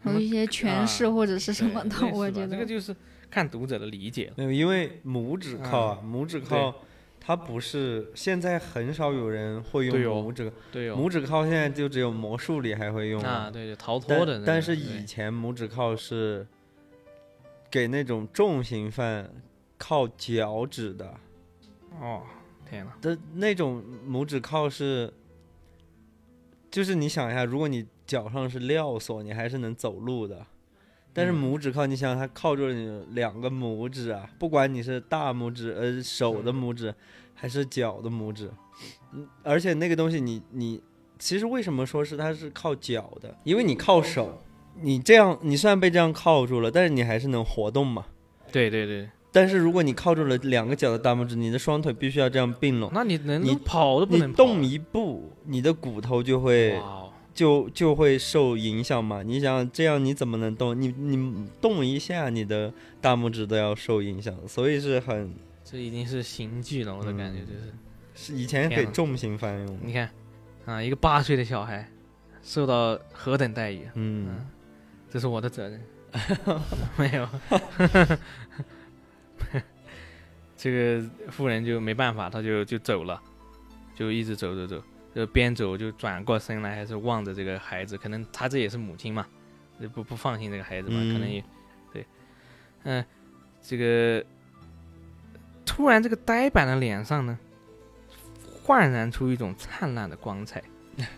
[0.03, 2.95] 某一些权势或者是什么的，我觉得这个就是
[3.29, 4.33] 看读者的理解了。
[4.37, 6.73] 没有，因为拇指铐啊，拇指铐
[7.19, 14.41] 它不是现在很少有人会用拇指，对拇指铐现在就只有魔术里还会用啊，对对，逃脱的。
[14.45, 16.47] 但是以前拇指铐是。
[17.69, 19.29] 给那种重刑犯
[19.77, 21.19] 靠脚趾的，
[21.99, 22.23] 哦，
[22.69, 22.97] 天哪！
[23.01, 25.13] 的那种拇指铐是，
[26.71, 30.45] 就是你想一下，如果你脚上是镣锁，你还是能走路的。
[31.13, 36.93] 但是拇指铐，你想它靠住你两个拇指啊，不管你是大拇指呃手的拇指，
[37.33, 38.51] 还是脚的拇指，
[39.13, 40.81] 嗯，而且那个东西你你
[41.17, 43.35] 其实为什么说是它是靠脚的？
[43.43, 44.41] 因为你靠手。
[44.81, 48.05] 你这样，你虽然被这样铐住了，但是你还是能活动嘛？
[48.51, 49.09] 对对对。
[49.29, 52.89] 但是如果你铐住了两个脚的大拇指，你的双腿必须要这样并拢。
[52.93, 56.81] 那你能你跑都不能动一步，你的骨头就会
[57.35, 59.21] 就就会受影响嘛？
[59.21, 60.79] 你想这样你怎么能动？
[60.79, 65.31] 你你动一下，你的大拇指都要受影响，所以是很
[65.63, 67.73] 这已经是刑具了，我的感觉就是
[68.15, 69.79] 是以前给重刑犯用。
[69.83, 70.09] 你看
[70.65, 71.87] 啊，一个八岁的小孩
[72.41, 73.81] 受到何等待遇？
[73.93, 74.47] 嗯。
[75.09, 75.81] 这是我的责任，
[76.97, 77.27] 没有。
[80.57, 83.21] 这个妇人就没办法，他就就走了，
[83.93, 89.27] 就一直走走走，就边走就转过身来，还是望着这个孩子，可能他这也是母亲嘛，
[89.93, 91.43] 不不放心这个孩子嘛，可能也
[91.93, 92.05] 对，
[92.83, 93.05] 嗯，
[93.61, 94.25] 这个
[95.63, 97.37] 突然这个呆板的脸上呢，
[98.63, 100.63] 焕然出一种灿烂的光彩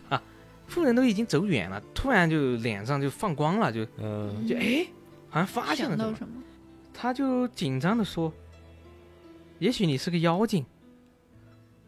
[0.10, 0.22] 啊！
[0.70, 4.86] 妇人都已经走远了，突然就脸上就放光了，就嗯就哎，
[5.30, 6.42] 好像发现了什么，什么？
[6.94, 8.32] 他就紧张的说。
[9.58, 10.66] 也许你是个妖精，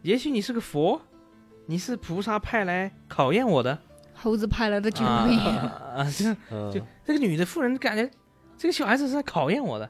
[0.02, 1.02] 也许你是个佛，
[1.68, 3.80] 你是菩萨派来考验我的，
[4.14, 5.40] 猴子派来的救啊命。
[5.40, 6.06] 啊！
[6.18, 8.12] 这样嗯就这个女的富人感觉
[8.58, 9.90] 这个小孩子是在考验我的，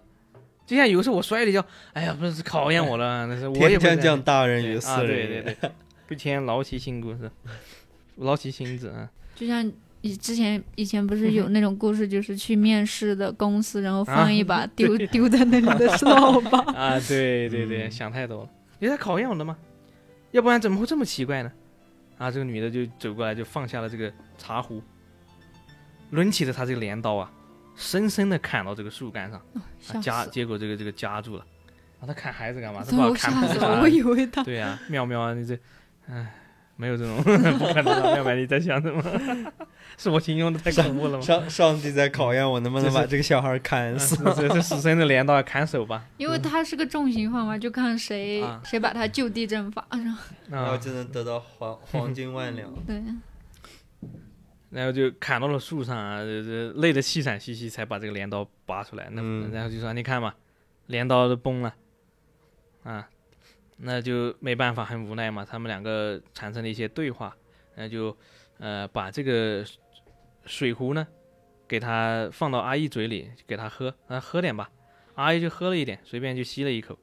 [0.64, 5.42] 就像有时候我摔了一跤，哎呀，不是考验我了，那是我也天不是将降大任于啊，斯对人也。
[5.42, 5.72] 对对，
[6.08, 7.32] 不添劳其心故事，
[8.18, 9.10] 劳其心志啊。
[9.36, 9.72] 就像
[10.02, 16.60] 以之前以前不是有那种故事，就是去面试的公司，然后啊放一把丢丢在那里的 扫把。
[16.74, 19.58] 啊，对对对，嗯想太多了，你在考验我的吗？
[20.32, 21.52] 要不然怎么会这么奇怪呢？
[22.18, 24.82] 啊，这个女的就走过来，就放下了这个茶壶，
[26.12, 27.32] 抡起了她这个镰刀啊，
[27.76, 29.42] 深深的砍到这个树干上，
[29.94, 31.46] 啊夹，结果这个这个夹住了。
[32.00, 32.80] 啊，她砍孩子干嘛？
[32.80, 33.88] 她最后把我砍吓死了，我。
[33.90, 35.58] 以为他对呀、妙妙啊，你这，
[36.08, 36.34] 唉，
[36.76, 38.14] 没有这种， 不可能啊！
[38.16, 39.04] 妙妙你在想什么？
[39.98, 41.22] 是我形容的太恐怖了吗？
[41.22, 44.16] 上上帝在考验我能不能把这个小孩砍嗯死。
[44.36, 46.04] 这是死神的镰刀砍手吧？
[46.18, 49.86] 因为他是个重刑犯嘛，就看谁啊谁把他就地正法。
[49.92, 52.74] 然后啊，然后就能得到黄黄金万两。
[52.88, 53.00] 对，
[54.72, 59.08] 然后就砍到了树上啊，这这累得气喘吁吁，才把这个镰刀拔出来。
[59.12, 60.34] 那、嗯然后就说：“你看吧，
[60.88, 61.76] 镰刀都崩了，
[62.84, 63.08] 啊，
[63.82, 65.44] 那就没办法，很无奈嘛。
[65.44, 67.36] 他们两个产生了一些对话，
[67.76, 68.16] 那就
[68.60, 69.66] 呃把这个
[70.46, 71.08] 水壶呢，
[71.68, 74.70] 给他放到阿姨嘴里，给他喝，让他喝点吧。
[75.16, 76.98] 阿姨就喝了一点，随便就吸了一口，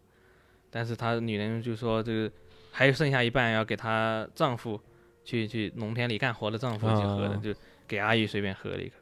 [0.71, 2.33] 但是她女人就说这个
[2.73, 4.81] 还有剩下一半要给她丈夫。”
[5.29, 7.55] 去去农田里干活的丈夫去喝的，啊就
[7.87, 8.95] 给阿姨随便喝了一口。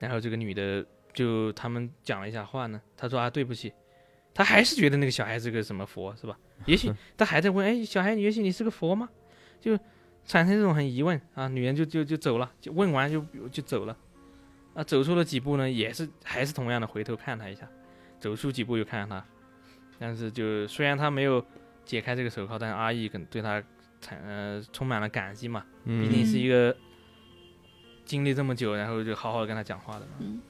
[0.00, 3.72] 然后这个女的就他们讲了一下话呢，她说啊对不起，
[4.36, 6.38] 她还是觉得那个小孩是个什么佛是吧？
[6.66, 9.08] 也许 他还在问，哎，小孩，也许你是个佛吗？
[9.58, 9.74] 就
[10.26, 11.48] 产生这种很疑问啊。
[11.48, 13.96] 女人就就就走了，就问完就就走了。
[14.74, 17.66] 啊，走出了几步呢，也是还是同样的回头看他一下，
[18.20, 19.24] 走出几步又看他，
[19.98, 21.42] 但是就虽然他没有
[21.86, 23.62] 解开这个手铐，但是阿义可能对他
[24.02, 26.76] 产呃充满了感激嘛，毕嗯竟是一个
[28.04, 30.12] 经历这么久，然后就好好跟他讲话的嘛。
[30.18, 30.42] 嗯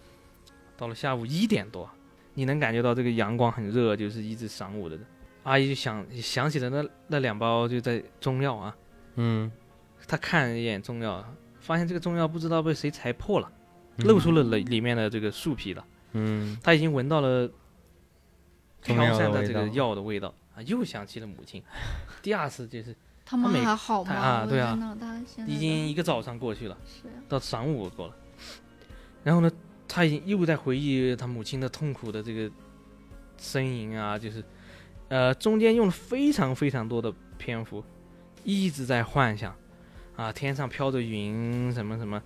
[0.77, 1.88] 到了下午一点多，
[2.37, 4.96] 你能感觉到这个阳光很热，就是一直晌午的。
[5.42, 8.77] 阿姨就想想起了那那两包就在中药啊，
[9.14, 9.51] 嗯，
[10.07, 11.25] 她看了一眼中药，
[11.61, 13.51] 发现这个中药不知道被谁裁破了，
[13.99, 15.85] 露出了里里面的这个树皮了。
[16.12, 17.51] 嗯，她已经闻到了
[18.83, 21.62] 飘散的这个药的味道啊，又想起了母亲。
[22.22, 22.94] 第二次就是
[23.25, 24.12] 他们还好吗？
[24.12, 24.77] 啊对啊
[25.46, 26.77] 已经一个早上过去了。
[26.85, 28.14] 是到晌午过了，
[29.22, 29.51] 然后呢，
[29.88, 32.51] 他已经又在回忆他母亲的痛苦的这个
[33.38, 34.44] 呻吟啊，就是，
[35.09, 37.83] 呃，中间用了非常非常多的篇幅，
[38.44, 39.55] 一直在幻想，
[40.16, 42.22] 啊，天上飘着云，什么什么，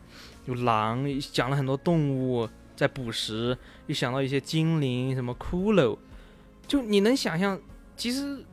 [0.47, 5.99] 有狼，讲了很多动物在捕食，又想到一些精灵，什么骷髅，
[6.67, 7.61] 就你能想象，
[7.97, 8.45] 其实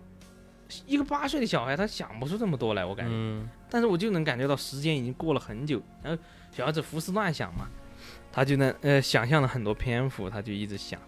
[0.86, 3.12] 一个八岁的小孩他想不出这么多来，我感觉。
[3.14, 7.68] 嗯但是我就能感觉到时间已经过了很久，然后小孩子胡思乱想嘛，
[8.32, 11.00] 他就能呃想象了很多篇幅，他就一直想，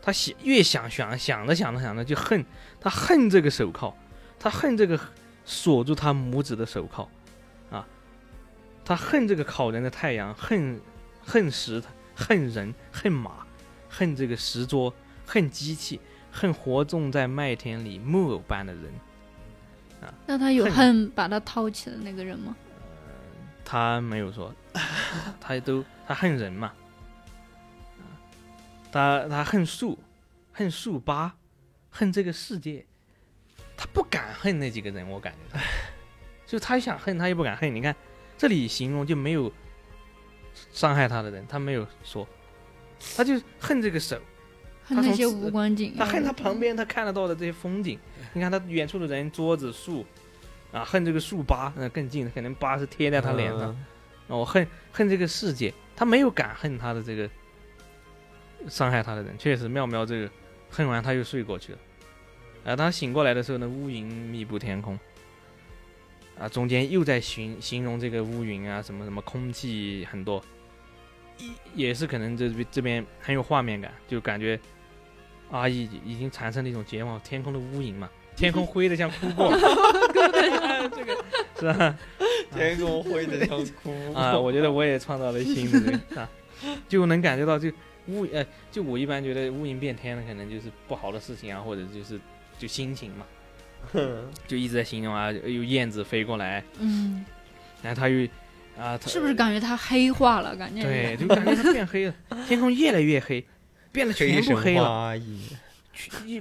[0.00, 2.44] 他想越想想想着想着想着就恨，
[2.80, 3.94] 他恨这个手铐，
[4.38, 4.98] 他恨这个
[5.44, 7.08] 锁住他拇指的手铐，
[7.70, 7.86] 啊，
[8.84, 10.80] 他恨这个烤人的太阳，恨
[11.24, 13.46] 恨石头，恨人，恨马，
[13.88, 14.92] 恨这个石桌，
[15.26, 16.00] 恨机器，
[16.32, 18.84] 恨活种在麦田里木偶般的人。
[20.00, 22.56] 啊那他有恨恨把他套起的那个人吗？
[23.70, 24.54] 他没有说，
[25.38, 26.72] 他都他恨人嘛，
[28.90, 29.98] 他他恨树，
[30.52, 31.30] 恨树疤，
[31.90, 32.86] 恨这个世界，
[33.76, 35.58] 他不敢恨那几个人，我感觉，
[36.48, 37.74] 就他想恨他又不敢恨。
[37.74, 37.94] 你看
[38.38, 39.52] 这里形容就没有
[40.72, 42.26] 伤害他的人，他没有说，
[43.18, 44.18] 他就恨这个手，
[44.86, 46.06] 恨那些无关紧要。
[46.06, 47.98] 他恨他旁边他看得到的这些风景，
[48.32, 50.06] 你看他远处的人、桌子、树，
[50.72, 53.74] 啊，恨这个树疤，那更近，可能疤是贴在他脸上。
[54.28, 57.28] 然后恨恨这个世界，他没有敢恨他的这个
[58.68, 59.36] 伤害他的人。
[59.38, 60.30] 确实，妙妙这个
[60.70, 61.78] 恨完他又睡过去了。
[62.64, 64.98] 啊，当他醒过来的时候呢，乌云密布天空。
[66.38, 70.42] 啊，中间又在形形容这个乌云啊，什么什么空气很多。
[71.74, 74.60] 也是可能这边这边很有画面感，就感觉
[75.50, 79.50] 阿姨已经产生了一种绝望，天空的乌云嘛，天空灰的像哭过，
[80.14, 81.24] 这个
[81.58, 81.98] 是吧？
[82.54, 83.92] 天空灰的像哭。
[84.14, 84.38] 啊！
[84.38, 86.28] 我觉得我也创造了新的这个啊，
[86.88, 87.68] 就能感觉到就
[88.06, 92.18] 乌呃，就我一般觉得乌云变天了，可能就是不好的事情啊，或者就是
[92.58, 93.26] 就心情嘛，
[94.46, 97.24] 就一直在形容啊，有燕子飞过来，嗯，
[97.82, 98.26] 然后它又
[98.78, 100.54] 啊，是不是感觉它黑化了？
[100.54, 102.14] 感觉对，就感觉它变黑了，
[102.46, 103.44] 天空越来越黑，
[103.90, 105.12] 变得全部黑了，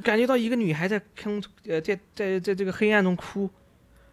[0.03, 3.49] 感觉到一个女孩在坑呃在在在这个黑暗中哭。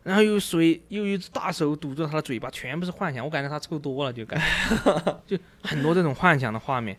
[0.03, 3.25] 然后有水，又有大手堵住她的嘴巴，全部是幻想。
[3.25, 6.95] 我感觉她抽多了，就感觉 就很多这种幻想的画面。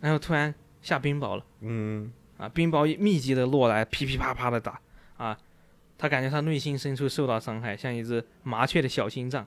[0.00, 4.80] 然后突然下冰雹了，嗯，啊，冰雹密集的落来，噼噼啪啪的打，
[5.16, 5.36] 啊，
[5.98, 9.44] 他感觉他内心深处受到伤害，像一只麻雀的小心脏，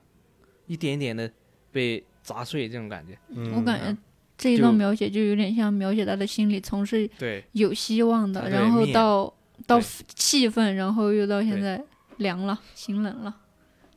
[0.67, 1.31] 一点点的
[1.71, 3.17] 被砸碎，这种感觉。
[3.55, 3.97] 我感觉
[4.41, 7.09] 这一段描写就有点像描写他的心里从是
[7.53, 9.33] 有希望的，然后到
[9.65, 11.81] 到气愤，然后又到现在。
[12.17, 13.35] 凉了，心冷了，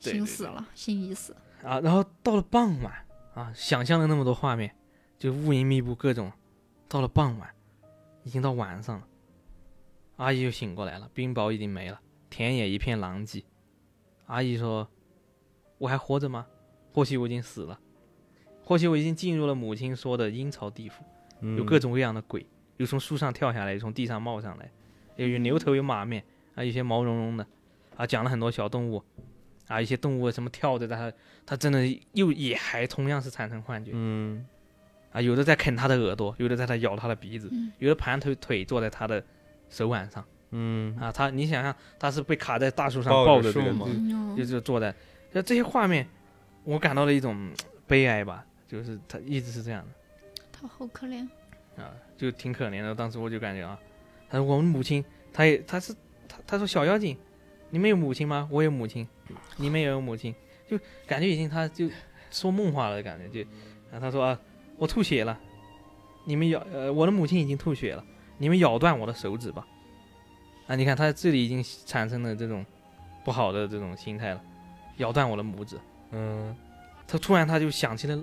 [0.01, 1.79] 心死了，心已死啊！
[1.81, 2.91] 然后到了傍晚
[3.35, 4.75] 啊，想象了那么多画面，
[5.19, 6.33] 就乌云密布，各种。
[6.89, 7.51] 到了傍晚，
[8.23, 9.07] 已经到晚上了，
[10.17, 13.43] 阿姨就醒过来了，冰雹已经没了，田野一片狼藉。
[14.25, 14.89] 阿姨说
[15.77, 16.47] ：“我还活着吗？
[16.95, 17.79] 或许我已经死了，
[18.65, 21.05] 或许我已经进入了母亲说的阴曹地府，
[21.57, 22.47] 有各种各样的鬼，
[22.79, 24.71] 有从树上跳下来，有从地上冒上来，
[25.17, 27.47] 有有牛头有马面啊，有些毛茸茸的。”
[27.97, 29.01] 啊，讲了很多小动物，
[29.69, 31.13] 啊，一些动物什么跳着，它
[31.47, 34.45] 它真的又也还同样是产生幻觉，嗯，
[35.13, 37.49] 啊，有的在啃它的耳朵，有的在它咬它的鼻子，
[37.79, 39.25] 有的盘腿腿坐在它的
[39.71, 43.87] 手腕上，嗯，啊，他你想想，他是被卡在大树上抱着的吗？
[44.37, 44.93] 就就坐在，
[45.31, 46.05] 那这些画面，
[46.65, 47.49] 我感到了一种
[47.87, 48.45] 悲哀吧，
[48.75, 51.25] 就是他一直是这样的，他好可怜，
[51.77, 52.93] 啊，就挺可怜的。
[52.93, 53.79] 当时我就感觉啊，
[54.29, 55.95] 他说我们母亲，他也他是
[56.27, 57.17] 他他说小妖精。
[57.71, 58.49] 你们有母亲吗？
[58.53, 59.07] 我有母亲，
[59.57, 60.35] 你们也有母亲，
[60.69, 61.89] 就感觉已经他就
[62.31, 63.51] 说梦话了，感觉就，
[63.93, 64.41] 啊，他说啊，
[64.77, 65.39] 我吐血了，
[66.25, 68.05] 你们咬呃，我的母亲已经吐血了，
[68.39, 69.67] 你们咬断我的手指吧，
[70.67, 72.65] 啊，你看他这里已经产生了这种
[73.25, 74.43] 不好的这种心态了，
[74.99, 75.77] 咬断我的拇指，
[76.13, 76.57] 嗯，
[77.09, 78.23] 他突然他就想起了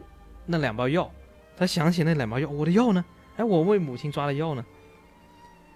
[0.51, 1.09] 那两包药，
[1.57, 3.03] 他想起那两包药，我的药呢？
[3.37, 4.63] 哎，我为母亲抓的药呢？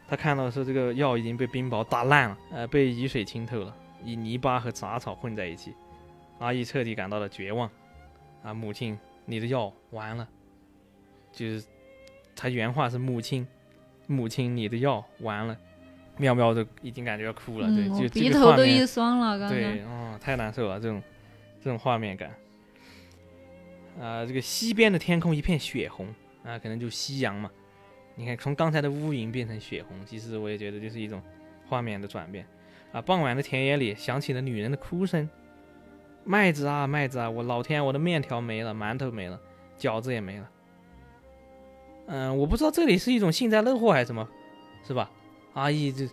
[0.07, 5.73] 他看到是这个药已经被冰雹打烂了，呃，被雨水浸透了，以泥巴和杂草混在一起。
[6.37, 7.67] 阿姨彻底感到了绝望。
[8.43, 10.27] 啊，母亲，你的药完了。
[11.31, 11.65] 就是
[12.35, 13.47] 他原话是母亲，
[14.05, 15.57] 母亲，你的药完了。
[16.17, 19.49] 妙妙都已经感觉要哭了，对，就鼻头都一酸了，刚刚。
[19.49, 21.01] 对，哦，太难受了，这种
[21.61, 22.31] 这种画面感。
[23.99, 26.07] 啊，这个西边的天空一片血红，
[26.43, 27.49] 啊，可能就夕阳嘛。
[28.15, 31.21] 你看，从刚才的乌云变成血红，其实我也觉得就是一种
[31.67, 32.45] 画面的转变
[32.91, 33.01] 啊。
[33.01, 35.29] 傍晚的田野里响起了女人的哭声
[36.23, 39.39] ：“麦子啊，麦子啊，我老天，我的面条没了，馒头没了，
[39.77, 40.49] 饺子也没了。”
[42.07, 44.27] 嗯，我不知道这里是一种幸灾乐祸还是什么，
[44.85, 45.09] 是吧？
[45.53, 46.07] 阿姨，这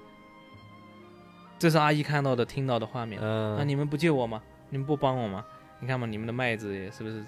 [1.58, 3.20] 这是阿姨看到的、听到的画面。
[3.22, 4.42] 嗯，那你们不救我吗？
[4.70, 5.44] 你们不帮我吗？
[5.78, 7.24] 你看嘛，你们的麦子也是不是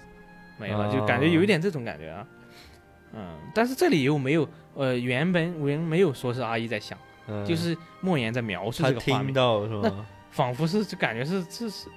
[0.57, 0.91] 没了？
[0.91, 2.27] 就感觉有一点这种感觉啊。
[3.13, 6.97] 嗯，但是这里又没有，呃，原本原没有说是阿姨在想，
[7.45, 10.05] 就是莫言在描述这个画面，是吧？
[10.31, 11.87] 仿佛是就感觉是这是，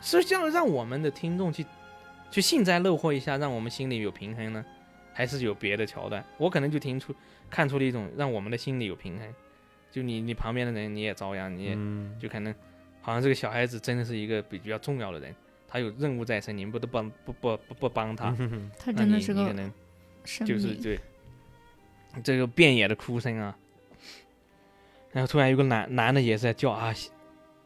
[0.00, 1.64] 是这样让我们的听众去
[2.32, 4.64] 去幸灾乐祸一下，让我们心里有平衡呢，
[5.12, 6.24] 还是有别的桥段？
[6.36, 7.14] 我可能就听出
[7.48, 9.34] 看出了一种让我们的心里有平衡，
[9.92, 11.78] 就你你旁边的人你也遭殃，你也
[12.18, 12.52] 就可能
[13.00, 15.32] 好像这个小孩子真的是一个比较重要的人，
[15.76, 18.34] 他有任务在身，你们不都帮不不不不帮他，
[18.78, 19.54] 他真的是个。
[20.44, 20.98] 就是对，
[22.24, 23.56] 这个遍野的哭声啊，
[25.12, 26.92] 然后突然有个男男的也是在叫啊，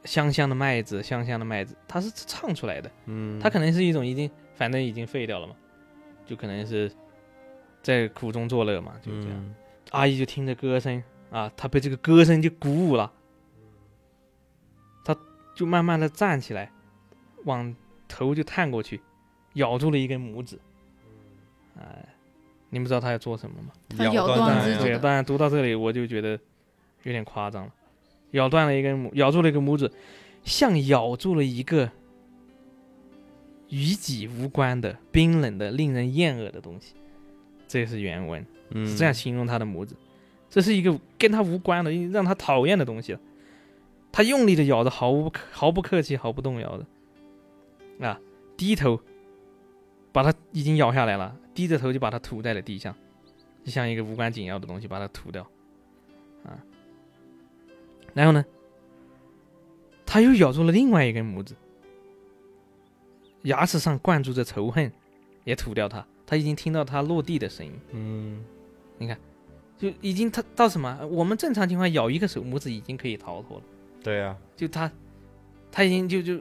[0.05, 5.55] 香香的麦子，香香的麦子，他是唱出来的，嗯，他可能是一种已经反正已经废掉了嘛，
[6.27, 6.93] 就可能是
[7.81, 9.55] 在苦中作乐嘛，就这样。
[9.93, 13.11] 阿姨就听着歌声啊，她被这个歌声就鼓舞了，
[15.03, 15.17] 她
[15.55, 16.71] 就慢慢的站起来，
[17.45, 17.75] 往
[18.11, 19.01] 头就探过去，
[19.55, 20.59] 咬住了一根拇指，
[21.79, 22.05] 哎。
[22.73, 23.73] 你们知道他要做什么吗？
[23.99, 26.39] 他咬断自己对，当然读到这里我就觉得
[27.03, 27.73] 有点夸张了。
[28.31, 29.91] 咬断了一根拇，咬住了一个拇指，
[30.45, 31.91] 像咬住了一个
[33.71, 36.95] 与己无关的、冰冷的、令人厌恶的东西。
[37.67, 38.47] 这是原文，
[38.87, 39.97] 是这样形容他的拇指。
[40.49, 43.21] 这是一个跟他无关的、让他讨厌的东西了。
[44.13, 46.87] 他用力的咬着，毫无毫不客气、毫不动摇的
[48.01, 48.19] 啊，
[48.57, 49.01] 低头
[50.13, 52.95] 把它已经咬下来了，低着头就把它吐在了地上，
[53.65, 55.43] 就像一个无关紧要的东西把它吐掉，
[56.45, 56.59] 啊，
[58.15, 58.45] 然后呢，
[60.07, 61.55] 他又咬住了另外一根拇指，
[63.43, 64.91] 牙齿上灌注着仇恨，
[65.45, 66.05] 也吐掉它。
[66.27, 68.45] 他已经听到它落地的声音，嗯，
[68.99, 69.19] 你看，
[69.77, 70.99] 就已经他到什么？
[71.11, 73.65] 我们正常情况咬一个手拇指已经可以逃脱了，
[74.03, 74.91] 对呀，就他，
[75.71, 76.41] 他已经就就。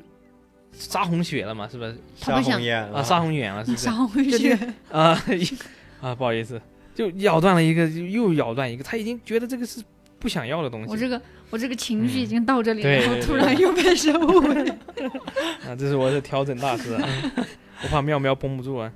[0.72, 1.68] 杀红血了嘛？
[1.68, 1.98] 是不是？
[2.16, 3.04] 杀红眼啊！
[3.04, 3.84] 杀红眼了，是不是？
[3.84, 5.22] 杀红血啊！
[6.02, 6.62] 啊，不好意思，
[6.96, 8.84] 就咬断了一个，又咬断一个。
[8.84, 9.84] 他已经觉得这个是
[10.18, 10.90] 不想要的东西。
[10.90, 14.70] 我这个，我这个情绪已经到这里了，然后突然又开始误会。
[15.68, 17.08] 啊，这是我的调整大师，啊
[17.84, 18.92] 我怕妙妙绷不住啊。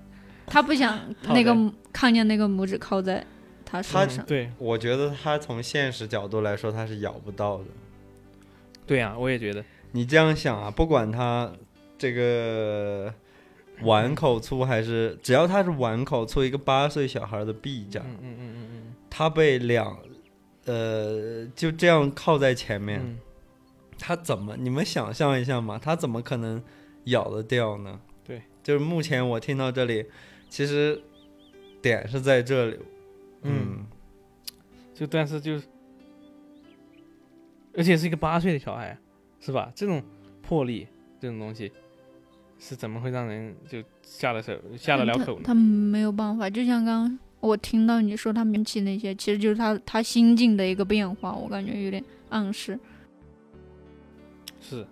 [0.46, 1.00] 他不想
[1.30, 1.56] 那个
[1.92, 3.26] 看见那个拇指靠在
[3.66, 4.26] 他手上。
[4.26, 7.66] 对，我觉得他从现实角度来说，他是咬不到的。
[8.86, 9.64] 对呀，我也觉得。
[9.96, 11.54] 你这样想啊，不管他
[12.00, 13.14] 这个
[13.82, 19.96] 碗口粗还是，只要他是碗口粗，一个八岁小孩的臂展，嗯嗯嗯嗯嗯，他被两，
[20.66, 23.20] 呃，就这样靠在前面，
[24.00, 24.58] 他怎么？
[24.58, 26.62] 你们想象一下嘛，他怎么可能
[27.06, 28.02] 咬得掉呢？
[28.26, 30.06] 对，就是目前我听到这里，
[30.50, 31.00] 其实
[31.84, 32.80] 点是在这里，
[33.44, 33.86] 嗯，
[34.96, 35.68] 就但是就是，
[37.78, 38.98] 而且是一个八岁的小孩。
[39.44, 39.70] 是吧？
[39.76, 40.02] 这种
[40.42, 40.88] 魄力，
[41.20, 41.70] 这种东西，
[42.58, 45.42] 是怎么会让人就下了手、下得了口呢？
[45.44, 52.80] 他没有办法，就像刚刚我听到你说他名气那些，其实就是他他心境的一个变化，我感觉有点暗示。
[54.62, 54.88] 是。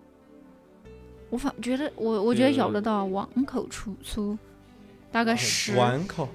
[1.29, 4.37] 我反觉得我我觉得咬得到，碗口粗粗，
[5.13, 5.77] 大概十。
[5.77, 6.27] 碗口，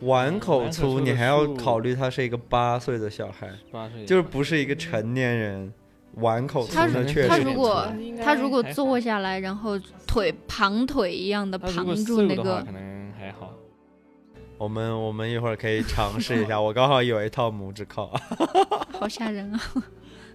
[0.00, 5.70] 碗口粗，你还要考虑他是一个八岁的小孩，八岁，就是不是一个成年人。
[6.14, 7.86] 碗口他确他如果
[8.22, 13.52] 他如果坐下来，然后腿旁腿一样的旁住那个，可能还好。
[14.58, 16.60] 我们我们一会儿可以尝试一下。
[16.60, 18.12] 我刚好有一套拇指靠，
[18.98, 19.60] 好吓人啊！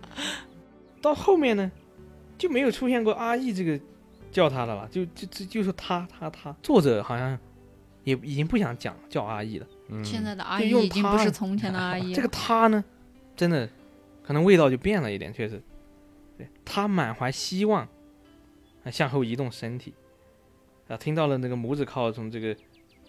[1.02, 1.70] 到后面呢，
[2.38, 3.80] 就没有出现过阿义这个
[4.32, 6.56] 叫他的了，就就就就是他他他。
[6.64, 7.38] 作者好像
[8.04, 9.68] 也已经不想讲叫阿义了。
[10.04, 12.16] 现在的阿义已经不是从前的阿义了。
[12.16, 12.84] 这个他呢，
[13.36, 13.70] 真的。
[14.26, 15.62] 可能味道就变了一点，确实，
[16.36, 17.88] 对他满怀希望，
[18.84, 19.94] 啊，向后移动身体，
[20.88, 22.58] 啊，听到了那个拇指靠从这个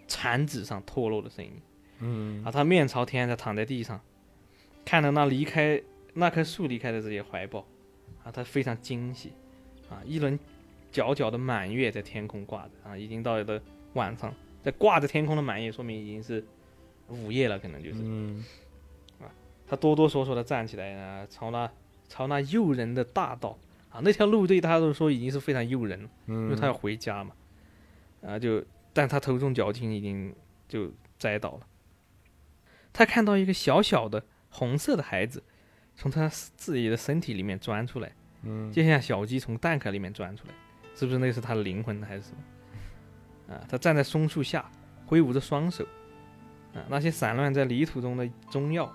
[0.06, 1.52] 铲子上脱落的声音，
[2.00, 3.98] 嗯，啊，他面朝天的躺在地上，
[4.84, 7.60] 看着那离开那棵树离开的这些怀抱，
[8.22, 9.32] 啊，他非常惊喜，
[9.88, 10.38] 啊，一轮
[10.92, 13.62] 皎皎的满月在天空挂着，啊，已经到了
[13.94, 16.44] 晚上，在挂着天空的满月，说明已经是
[17.08, 18.44] 午夜了，可能就是，嗯。
[19.68, 21.70] 他哆哆嗦嗦的站起来啊，朝那
[22.08, 23.58] 朝那诱人的大道
[23.90, 27.32] 啊，那条路对他来说已经是非常诱人了，因为他要回家嘛，
[28.24, 30.34] 啊就，但他头重脚轻，已经
[30.68, 31.66] 就栽倒了。
[32.92, 35.42] 他看到一个小小的红色的孩子
[35.96, 38.12] 从他自己的身体里面钻出来，
[38.42, 40.54] 嗯，就像小鸡从蛋壳里面钻出来，
[40.94, 42.30] 是不是那是他的灵魂还是什
[43.48, 43.54] 么？
[43.54, 44.70] 啊，他站在松树下，
[45.06, 45.84] 挥舞着双手，
[46.74, 48.94] 啊，那些散乱在泥土中的中药。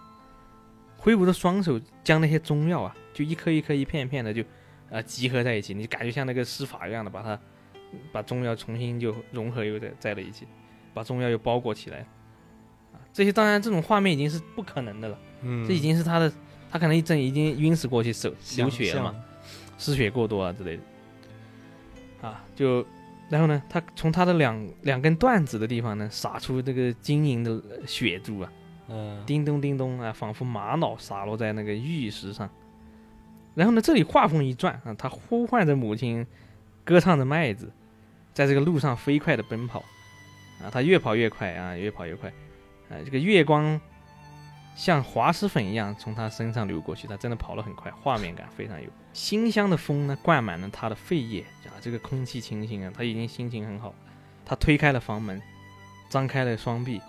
[1.02, 4.44] 挥舞着双手，将那些中药啊，就一颗一颗、一片一片的就，
[4.92, 5.74] 呃，集合在一起。
[5.74, 7.40] 你感觉像那个施法一样的，把它，
[8.12, 10.46] 把中药重新就融合又在在了一起，
[10.94, 12.06] 把中药又包裹起来。
[12.94, 15.18] 啊，这些当然这种画面已经是不可能的了。
[15.42, 16.32] 嗯，这已经是他的，
[16.70, 19.16] 他可能一阵已经晕死过去，手流血了嘛，
[19.80, 20.84] 失血过多啊之类的。
[22.28, 22.86] 啊，就，
[23.28, 28.54] 然后呢，他从他的两两根断指的地方呢，洒出这个晶莹的血珠啊。
[29.26, 32.50] 叮咚叮咚啊，仿佛玛瑙洒落在那个玉石上。
[33.54, 36.26] 然后呢，这里画风一转啊，他呼唤着母亲，
[36.86, 37.72] 歌唱着麦子，
[38.34, 39.84] 在这个路上飞快的奔跑。
[40.64, 42.30] 啊，他越跑越快啊，越跑越快。
[42.90, 43.80] 啊，这个月光
[44.76, 48.90] 像滑石粉一样从他身上流过去，他真的跑得很快，画面感非常有。
[49.12, 53.94] 馨香的风呢，灌满了他的肺叶啊，这个空气清新啊，他已经心情很好。
[54.46, 55.42] 他推开了房门，
[56.10, 57.02] 张开了双臂，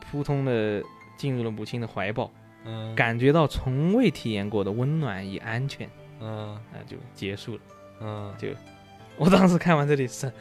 [0.00, 0.82] 扑通的。
[1.18, 2.30] 进入了母亲的怀抱，
[2.64, 5.86] 嗯，感觉到从未体验过的温暖与安全，
[6.20, 7.60] 嗯，那就结束了，
[8.00, 8.48] 嗯，就
[9.18, 10.32] 我当时看完这里是，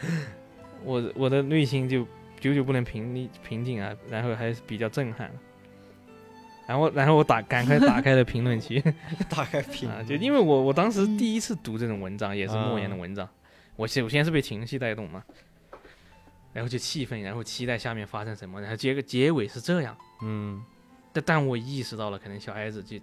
[0.86, 2.08] 我我的内心就
[2.40, 5.32] 久久不能平平静啊，然后还是比较震撼，
[6.68, 8.82] 然后然后我打赶快打开了评论区，
[9.28, 13.28] 打开评啊，就因为我我当时第一次读这种文章，也是莫言的文章，
[13.76, 15.24] 我首先是被情绪带动嘛。
[16.54, 20.64] 然后就气愤，然后期待下面发生什么，然后结个结尾是这样，嗯，
[21.14, 22.98] 但但我意识到了，可能小孩子就，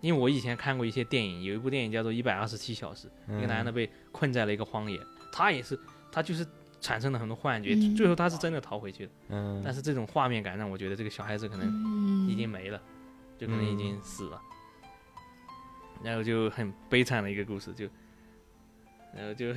[0.00, 5.00] 因为我以前看过一些电影，有一部电影叫做《一百二十七小时》，一个男的被困在了一个荒野，
[5.32, 5.78] 他也是，
[6.12, 6.46] 他就是
[6.80, 9.12] 产生了很多幻觉，最后他是真的逃回去的。
[9.30, 9.60] 嗯。
[9.64, 12.80] 但是这种画面感让我觉得这个小孩子可能已经没了，
[13.36, 14.40] 就可能已经死了。
[16.00, 17.88] 然后就很悲惨的一个故事，就，
[19.12, 19.52] 然后就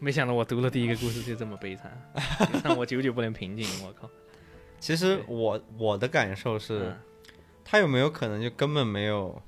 [0.00, 1.92] 没想到我读了第一个故事就这么悲惨，
[2.64, 3.66] 让我久久不能平静。
[3.84, 4.08] 我靠！
[4.80, 6.96] 其实我我的感受是，
[7.62, 9.40] 他有没有可能就根本没有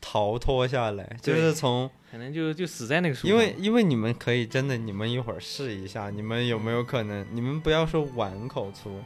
[0.00, 1.90] 逃脱下来，就是从。
[2.10, 7.26] 可能就就死在那个树因为因为你们可以真的，你们一会儿试一下，你们有没有可能？
[7.32, 9.00] 你们不要说碗口粗，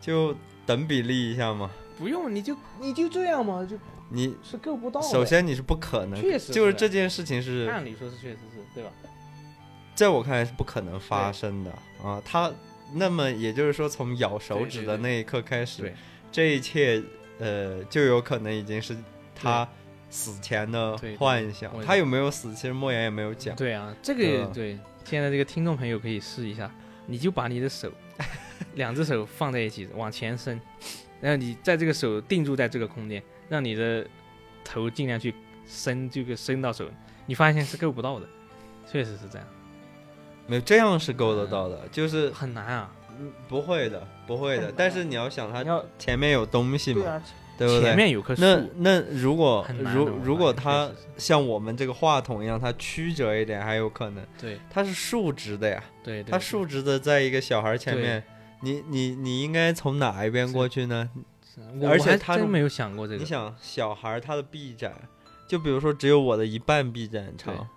[0.00, 0.32] 就
[0.64, 1.68] 等比例一下嘛。
[1.98, 3.76] 不用，你就你就这样嘛，就
[4.10, 5.00] 你是够不到。
[5.02, 8.90] 首先你是不可能，确实就是这件事情是按理说是确实是对吧？
[10.00, 11.70] 在我看来是不可能发生的
[12.02, 12.22] 啊。
[12.24, 12.50] 他
[12.94, 15.92] 那么也就是说，从咬手指的那一刻开始，
[16.32, 17.02] 这一切
[17.38, 18.96] 呃就有可能已经是
[19.34, 19.68] 他。
[20.12, 22.52] 死前的幻想，他有没有死？
[22.52, 23.54] 其实莫言也没有讲。
[23.54, 26.68] 对啊，这个对，现在这个听众朋友可以试一下，
[27.06, 27.92] 你就把你的手，
[28.74, 30.60] 两只手放在一起往前伸，
[31.20, 34.04] 然后你在这个手定住在这个空间，让你的
[34.64, 35.32] 头尽量去
[35.64, 36.90] 伸，这个伸到手，
[37.26, 38.26] 你发现是够不到的，
[38.90, 39.46] 确实是这样。
[40.50, 42.90] 没有这样是够得到的，就是很难啊。
[43.20, 44.72] 嗯不会的，不会的。
[44.76, 47.22] 但是你要想，它前面有东西嘛。
[47.56, 47.82] 对不对？
[47.82, 48.40] 前面有棵树。
[48.40, 54.24] 那那如果如如果它像我们这个话筒一样，它曲折一点还有可能。
[54.40, 55.84] 对，它是竖直的呀。
[56.02, 58.24] 对，它竖直的，在一个小孩前面，
[58.62, 61.10] 你你你应该从哪一边过去呢？
[61.86, 63.18] 而且他真没有想过这个。
[63.18, 64.94] 你想，小孩他的臂展，
[65.46, 67.68] 就比如说只有我的一半臂展长，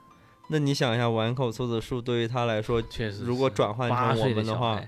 [0.48, 4.82] 那你想一下，碗口粗的树对于他来说，确实，如果转换成我们的话，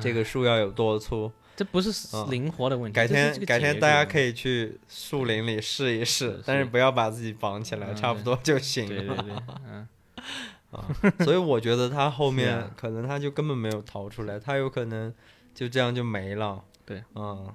[0.00, 1.30] 这个树要有多粗？
[1.56, 1.90] 这不是
[2.30, 2.96] 灵活的问题。
[2.96, 8.88] 改天改天大家可以去树林里试一试，但是不要把自己绑起来，差不多就行了。
[8.88, 9.34] 对对对，
[9.68, 9.88] 嗯
[10.72, 10.84] 啊，
[11.20, 15.14] 所以我觉得他后面可能他就根本没有逃出来，他有可能
[15.54, 16.64] 就这样就没了。
[16.84, 17.48] 对，嗯，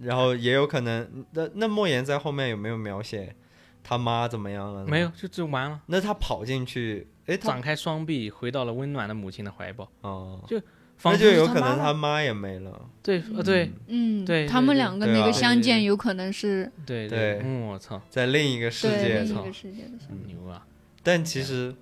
[0.00, 3.34] 然后也有可能，那那莫言在后面有没有描写
[3.82, 4.84] 他妈怎么样了？
[4.86, 5.80] 没有，就就完了。
[5.86, 9.90] 那他跑进去，哎，展开双臂，回到了温暖的母亲的怀抱。
[10.02, 10.60] 哦，就。
[11.02, 12.78] 那就有可能他妈也没了。
[13.02, 16.70] 对，呃，对，嗯，对，他们两个那个相见有可能是。
[16.84, 19.90] 对对，嗯，我操，在另一个世界，另一个世界的
[20.26, 20.66] 牛啊！
[21.02, 21.74] 但其实，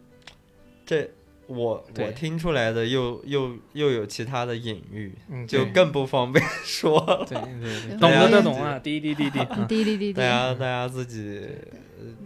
[0.87, 1.11] 这
[1.49, 5.13] 我我听出来的又又又有其他的隐喻，
[5.49, 7.01] 就更不方便说。
[7.29, 11.43] 对对对，懂的都懂啊，滴滴滴滴，滴滴 滴滴，大家大家自己。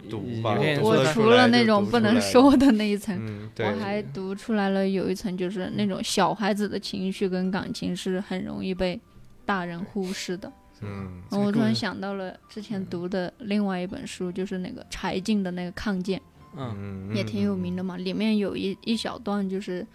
[0.09, 8.99] 读吧，我除了那种不能说的那一层，我还读出来了有一层，就是那种小孩子的情绪跟感情是很容易被
[9.45, 10.51] 大人忽视的。
[10.81, 16.19] 嗯，我突然想到了之前读的另外一本书，就是那个柴静的那个《抗剑》，
[16.57, 17.95] 嗯，也挺有名的嘛。
[17.95, 19.85] 里面有一一小段，就是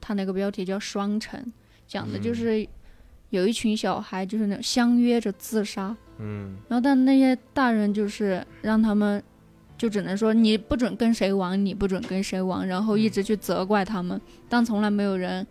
[0.00, 1.40] 他那个标题叫《双城》，
[1.88, 2.66] 讲的就是
[3.36, 5.94] 有一群小孩，就是那种相约着自杀。
[6.18, 9.22] 嗯，然后但那些大人就是让他们，
[9.76, 15.46] 就只能说你不准跟谁玩，你不准跟谁玩，然后一直去责怪他们，但从来没有人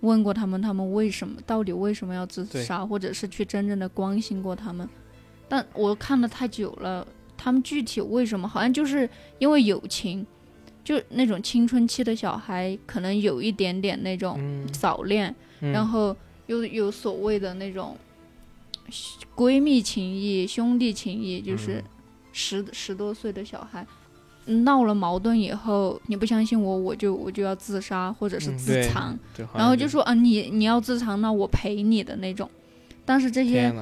[0.00, 4.88] 问过他们，他们为什么到底为什么要自杀，或者是去真正的关心过他们。
[5.48, 10.26] 但我看的太久了，他们具体为什么，好像就是因为友情，
[10.84, 14.38] 就那种青春期的小孩可能有一点点那种
[14.70, 16.14] 早恋，然后
[16.50, 17.96] 又有所谓的那种。
[19.36, 21.80] 闺蜜情谊、兄弟情谊，就是
[22.32, 23.86] 十十多岁的小孩
[24.44, 29.16] 闹了矛盾以后，你不相信我，我就我就要自杀或者是自残，
[29.54, 32.50] 然后就说啊，你你要自残，那我陪你的那种。
[33.04, 33.72] 但是这些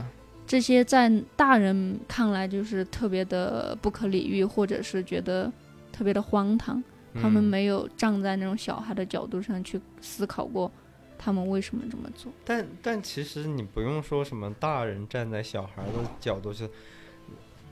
[0.47, 5.51] 这些在大人看来就是特别的不可理喻，或者是觉得
[5.91, 10.71] 特别的荒唐，他们没有站在那种小孩的角度上去思考过。
[11.19, 12.33] 他们为什么这么做？
[12.45, 16.69] 但但其实你不用说什么大人站在小孩的角度去，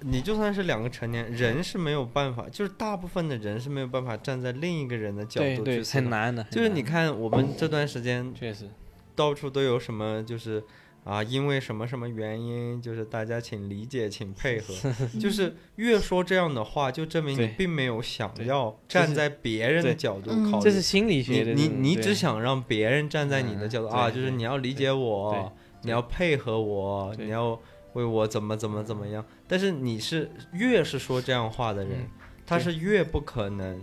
[0.00, 6.42] 你就算是两个成年人是没有办法，就是大部分的人是没有办法站在另一个人的角度去，很难的。
[6.50, 8.68] 就是你看我们这段时间确实
[9.14, 10.62] 到处都有什么就是。
[11.06, 14.74] 啊，因为什么什么原因，就是大家请理解，请配合。
[15.20, 20.64] 就是越说这样的话，就证明你并没有想要站在别人的角度考虑。
[20.64, 21.52] 这是心理学的。
[21.52, 25.52] 你你你只想让别人站在你的角度啊，就是你要理解我，
[25.82, 27.56] 你要配合我，你要
[27.92, 29.24] 为我怎么怎么怎么样。
[29.46, 32.10] 但是你是越是说这样话的人，
[32.44, 33.80] 他是越不可能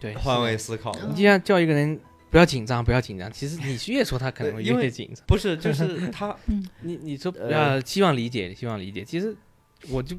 [0.00, 0.90] 对换位思考。
[1.06, 2.00] 你就像叫一个人。
[2.34, 3.30] 不要紧张，不要紧张。
[3.30, 5.24] 其实你越说他可能会越紧张。
[5.24, 6.36] 不是，就是 他，
[6.80, 9.04] 你你说呃，希望理解，希望理解。
[9.04, 9.36] 其实
[9.88, 10.16] 我就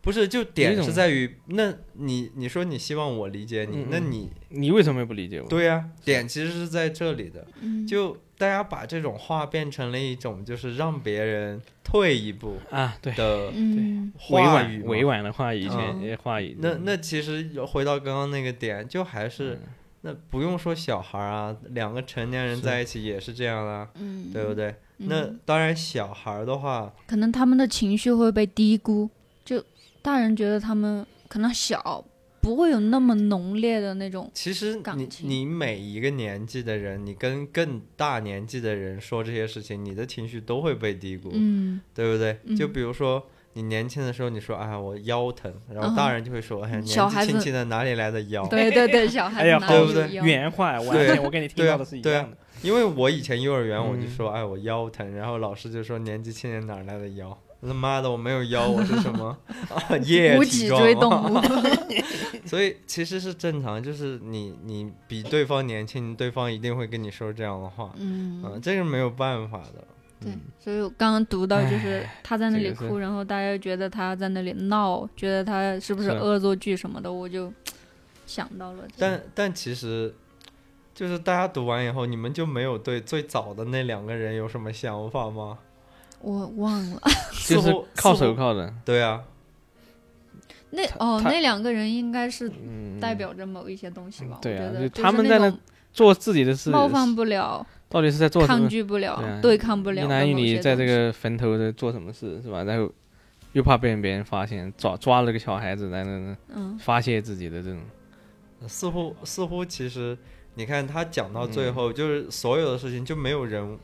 [0.00, 5.46] 不是，就点是在于，那你你说你希望我理解你，那你你为什么不理解我？
[5.50, 7.46] 对呀，点其实是在这里的，
[7.86, 16.56] 就大家把这种话变成了一种，就是让别人退一步啊，对的委婉委婉的话语，些话语。
[16.58, 19.60] 那那其实回到刚刚那个点，就还是
[20.02, 23.88] 那不用说小孩啊，两个成年人在一起也是这样啊，
[24.32, 24.74] 对不对？
[24.96, 29.08] 那当然，小孩的话，可能他们的情绪会被低估，
[29.44, 29.62] 就。
[30.02, 32.02] 大人觉得他们可能小，
[32.40, 34.30] 不会有那么浓烈的那种。
[34.32, 42.38] 其实你你每一个年纪的人，你跟更大年纪的人说这些事情，你的情绪都会被低估，嗯，对不对？
[42.56, 43.22] 就比如说
[43.54, 48.46] 你年轻的时候，你说哎我腰疼，然后大人就会说哎年纪轻轻的哪里来的腰？
[48.48, 50.08] 对对对，小孩子 对不对？
[50.12, 52.36] 原话完全我跟你听到的是一样的。
[52.62, 57.36] 因为我以前幼儿园我就说哎我腰疼，然后老师就说年纪轻人哪来的腰？
[57.62, 59.36] 他妈的，我没有腰，我是什么？
[60.04, 61.40] 液体追动物。
[62.46, 67.92] 所以其实是正常，就是你你比对方年轻，对方一定会跟你说这样的话。
[67.98, 69.84] 嗯，这个没有办法的。
[70.20, 77.52] 对，所以我刚刚读到就是他在那里哭，然后大家觉得他在那里闹，觉得他是不是恶作剧什么的，我就
[78.26, 78.84] 想到了。
[78.98, 80.14] 但但其实，
[80.94, 85.58] 就是大家读完以后，你们就没有对最早的那两个人有什么想法吗？
[86.20, 87.00] 我忘了，
[87.48, 89.22] 就是靠手铐的，对啊。
[90.72, 92.48] 那哦，那两个人应该是
[93.00, 94.38] 代表着某一些东西吧？
[94.40, 95.52] 对啊，他们在那
[95.92, 100.04] 做自己的事，冒犯不了，到底是在做什么抗拒不了，对抗不了。
[100.04, 102.64] 一男一女在这个坟头在做什么事是吧？
[102.64, 102.90] 然后
[103.52, 107.80] 又怕被别人发现，抓抓了个小孩子在那那发泄自己的这种。
[108.66, 110.16] 似乎似乎其实
[110.54, 113.78] 你看他讲到最后，就是所有的事情就没有人。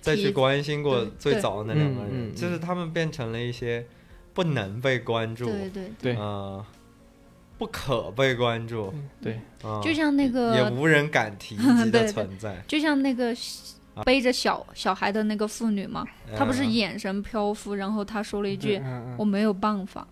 [0.00, 3.86] 再去关心过最早的那两个人，就是他们变成了一些
[4.34, 6.66] 不能被关注，对对对，呃，
[7.62, 8.92] 不可被关注，
[9.22, 9.38] 对，
[9.80, 11.54] 就像那个也无人敢提
[11.84, 13.32] 及的存在，就像那个
[14.04, 16.04] 背着小小孩的那个妇女嘛，
[16.36, 18.82] 她不是眼神漂浮，然后她说了一句
[19.16, 20.04] ：“我没有办法。”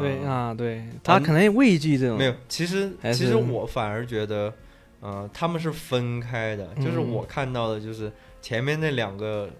[0.00, 2.18] 对啊，对，她可能畏惧这种。
[2.18, 4.52] 没有，其实其实我反而觉得，
[5.00, 8.12] 呃，他们是分开的，就是我看到的就是。
[8.42, 9.50] 前面那两个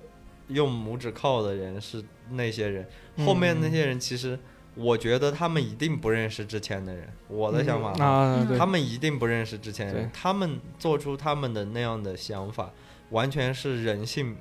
[0.46, 2.86] 用拇指靠的人是那些人，
[3.26, 4.38] 后面那些人其实
[4.76, 7.08] 我觉得他们一定不认识之前的人。
[7.28, 12.70] 我的想法啊，他们一定不认识之前人，他们做出他们的那样的想法，
[13.10, 14.36] 完全是人性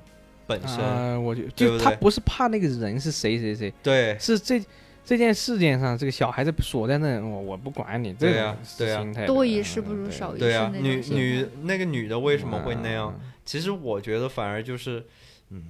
[0.46, 1.24] 本身。
[1.24, 4.62] 我觉得就他不是怕那个人是谁谁谁，对，是这
[5.04, 10.40] 这件事件上这个小孩子锁在那，我我不管你，对呀，对呀，多一事不如少一事。
[10.40, 13.18] 对呀，女女那个女的为什么会那样？
[13.44, 15.02] 其实我觉得反而就是，
[15.48, 15.62] 嗯，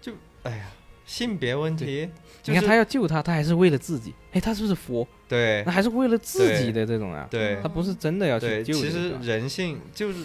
[0.00, 0.12] 就
[0.44, 0.70] 哎呀，
[1.04, 2.08] 性别问题。
[2.46, 4.12] 你看他要救他，他还是为了自己。
[4.32, 5.06] 哎，他是不是佛？
[5.28, 7.26] 对，那还是为了自己的这种啊。
[7.30, 8.74] 对，他不是真的要去救。
[8.74, 10.24] 其实人性就是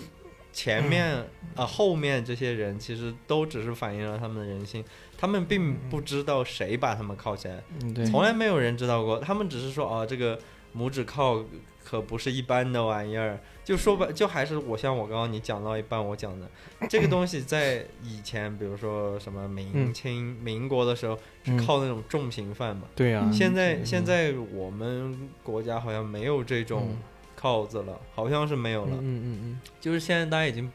[0.51, 4.84] 前面啊，后面这些人其实都只是反映了他们的人性，
[5.17, 7.63] 他们并不知道谁把他们铐起来，
[8.05, 9.20] 从来没有人知道过。
[9.20, 10.38] 他们只是说啊，这个
[10.80, 11.43] 拇指铐
[11.84, 13.39] 可不是一般的玩意儿。
[13.65, 16.49] 就说白，就还是我像我刚刚你讲到一半，我讲的
[16.89, 22.84] 这个东西，在以前，比如说什么明清、民国的时候，是靠那种重刑犯嘛。
[22.95, 23.30] 对啊。
[23.32, 26.97] 现在现在我们国家好像没有这种
[27.36, 28.95] 铐子了，好像是没有了。
[28.95, 29.59] 嗯嗯嗯。
[29.80, 30.71] 就是现在大家已经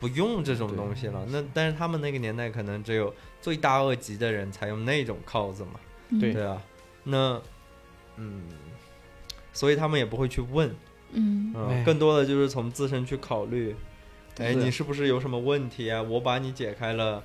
[0.00, 1.26] 不用这种东西了。
[1.28, 5.72] 那但是他们那个年代可能只有罪大恶极的人才用那种铐子嘛。
[6.18, 6.62] 对对啊。
[7.04, 7.40] 那
[8.16, 8.44] 嗯，
[9.52, 10.74] 所以他们也不会去问。
[11.14, 11.52] 嗯，
[11.84, 13.76] 更多的就是从自身去考虑，
[14.38, 16.00] 哎，你是不是有什么问题啊？
[16.00, 17.22] 我把你解开了，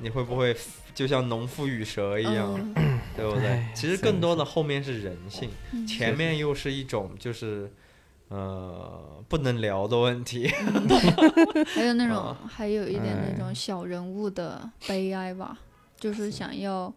[0.00, 0.54] 你会不会
[0.94, 2.74] 就像农夫与蛇一样，
[3.16, 3.64] 对不对？
[3.74, 5.48] 其实更多的后面是人性，
[5.86, 7.72] 前面又是一种就是
[8.28, 10.46] 呃不能聊的问题，
[11.74, 15.56] 还有那种还有一点那种小人物的悲哀吧，
[15.98, 16.30] 就是。
[16.30, 16.92] 想要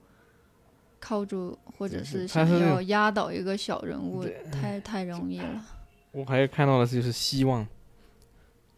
[1.03, 5.65] 靠住或者是想要压倒一个小人物，太太容易了。
[6.13, 7.67] 我还看到的就是希望，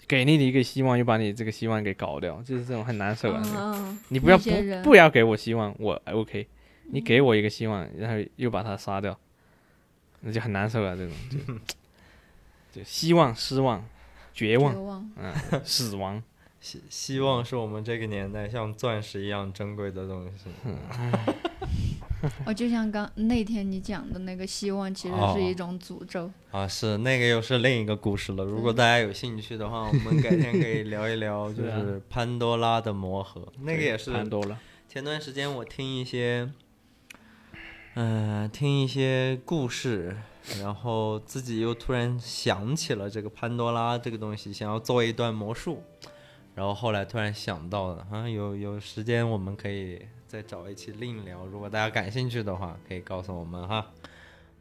[0.07, 3.97] 给你的一个希望，又把你这个希望给搞掉，就是这种很难受啊！
[4.09, 4.49] 你不要不
[4.83, 6.47] 不要给我希望，我 OK。
[6.87, 9.15] 你给我一个希望，然后又把他杀掉，
[10.21, 10.97] 那就很难受了！
[10.97, 11.37] 这种就
[12.81, 13.83] 就希望、失望、
[14.33, 16.21] 绝望，嗯，死亡。
[16.65, 20.49] 希希望是我们这个年代像钻石一样珍贵的东西。
[22.43, 26.67] 哦，就像刚那天你讲的那个希望，其实是一种诅咒啊！
[26.67, 28.43] 是那个又是另一个故事了。
[28.43, 34.11] 如果大家有兴趣的话，我们改天可以聊一聊， 就是潘多拉的魔盒，那个也是。
[34.11, 34.57] 潘多拉。
[34.89, 36.49] 前段时间我听一些
[37.93, 40.17] 嗯，听一些故事，
[40.59, 45.83] 然后自己又突然想起了这个潘多拉这个东西，想要做一段魔术，
[46.55, 53.85] 然后后来突然想到了，啊，有有时间我们可以再找一期另聊，如果大家感兴趣的话，可以告诉我们哈。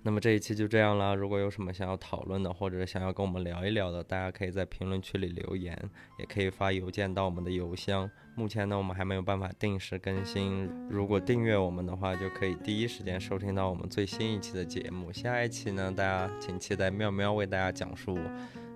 [0.06, 1.14] 那么这一期就这样了。
[1.14, 5.74] 如果有什么想要讨论的，或者想要跟我们聊一聊的，大家可以在评论区里留言，
[6.18, 8.10] 也可以发邮件到我们的邮箱。
[8.34, 10.68] 目前呢，我们还没有办法定时更新。
[10.90, 15.10] 如果订阅我们的话，就可以第一时间收听到我们最新一期的节目。
[15.10, 18.18] 下一期呢，大家请期待妙妙为大家讲述，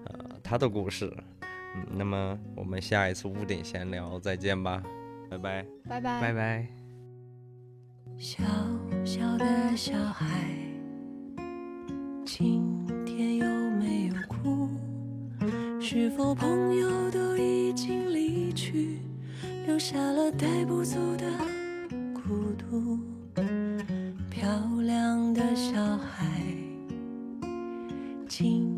[0.06, 1.12] 呃，他的故事。
[1.74, 4.82] 嗯，那么我们下一次屋顶闲聊再见吧，
[5.30, 6.66] 拜拜，拜拜，拜拜。
[8.16, 8.42] 小
[9.04, 10.26] 小的小孩。
[12.24, 12.62] 今
[13.06, 13.46] 天有
[13.78, 14.68] 没有哭？
[15.80, 18.98] 是否朋友都已经离去，
[19.66, 21.26] 留下了带不走的
[22.12, 22.98] 孤独？
[24.30, 24.48] 漂
[24.82, 26.26] 亮的小孩，
[28.28, 28.77] 今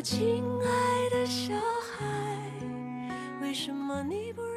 [0.00, 2.06] 我亲爱的小孩，
[3.42, 4.49] 为什么你不？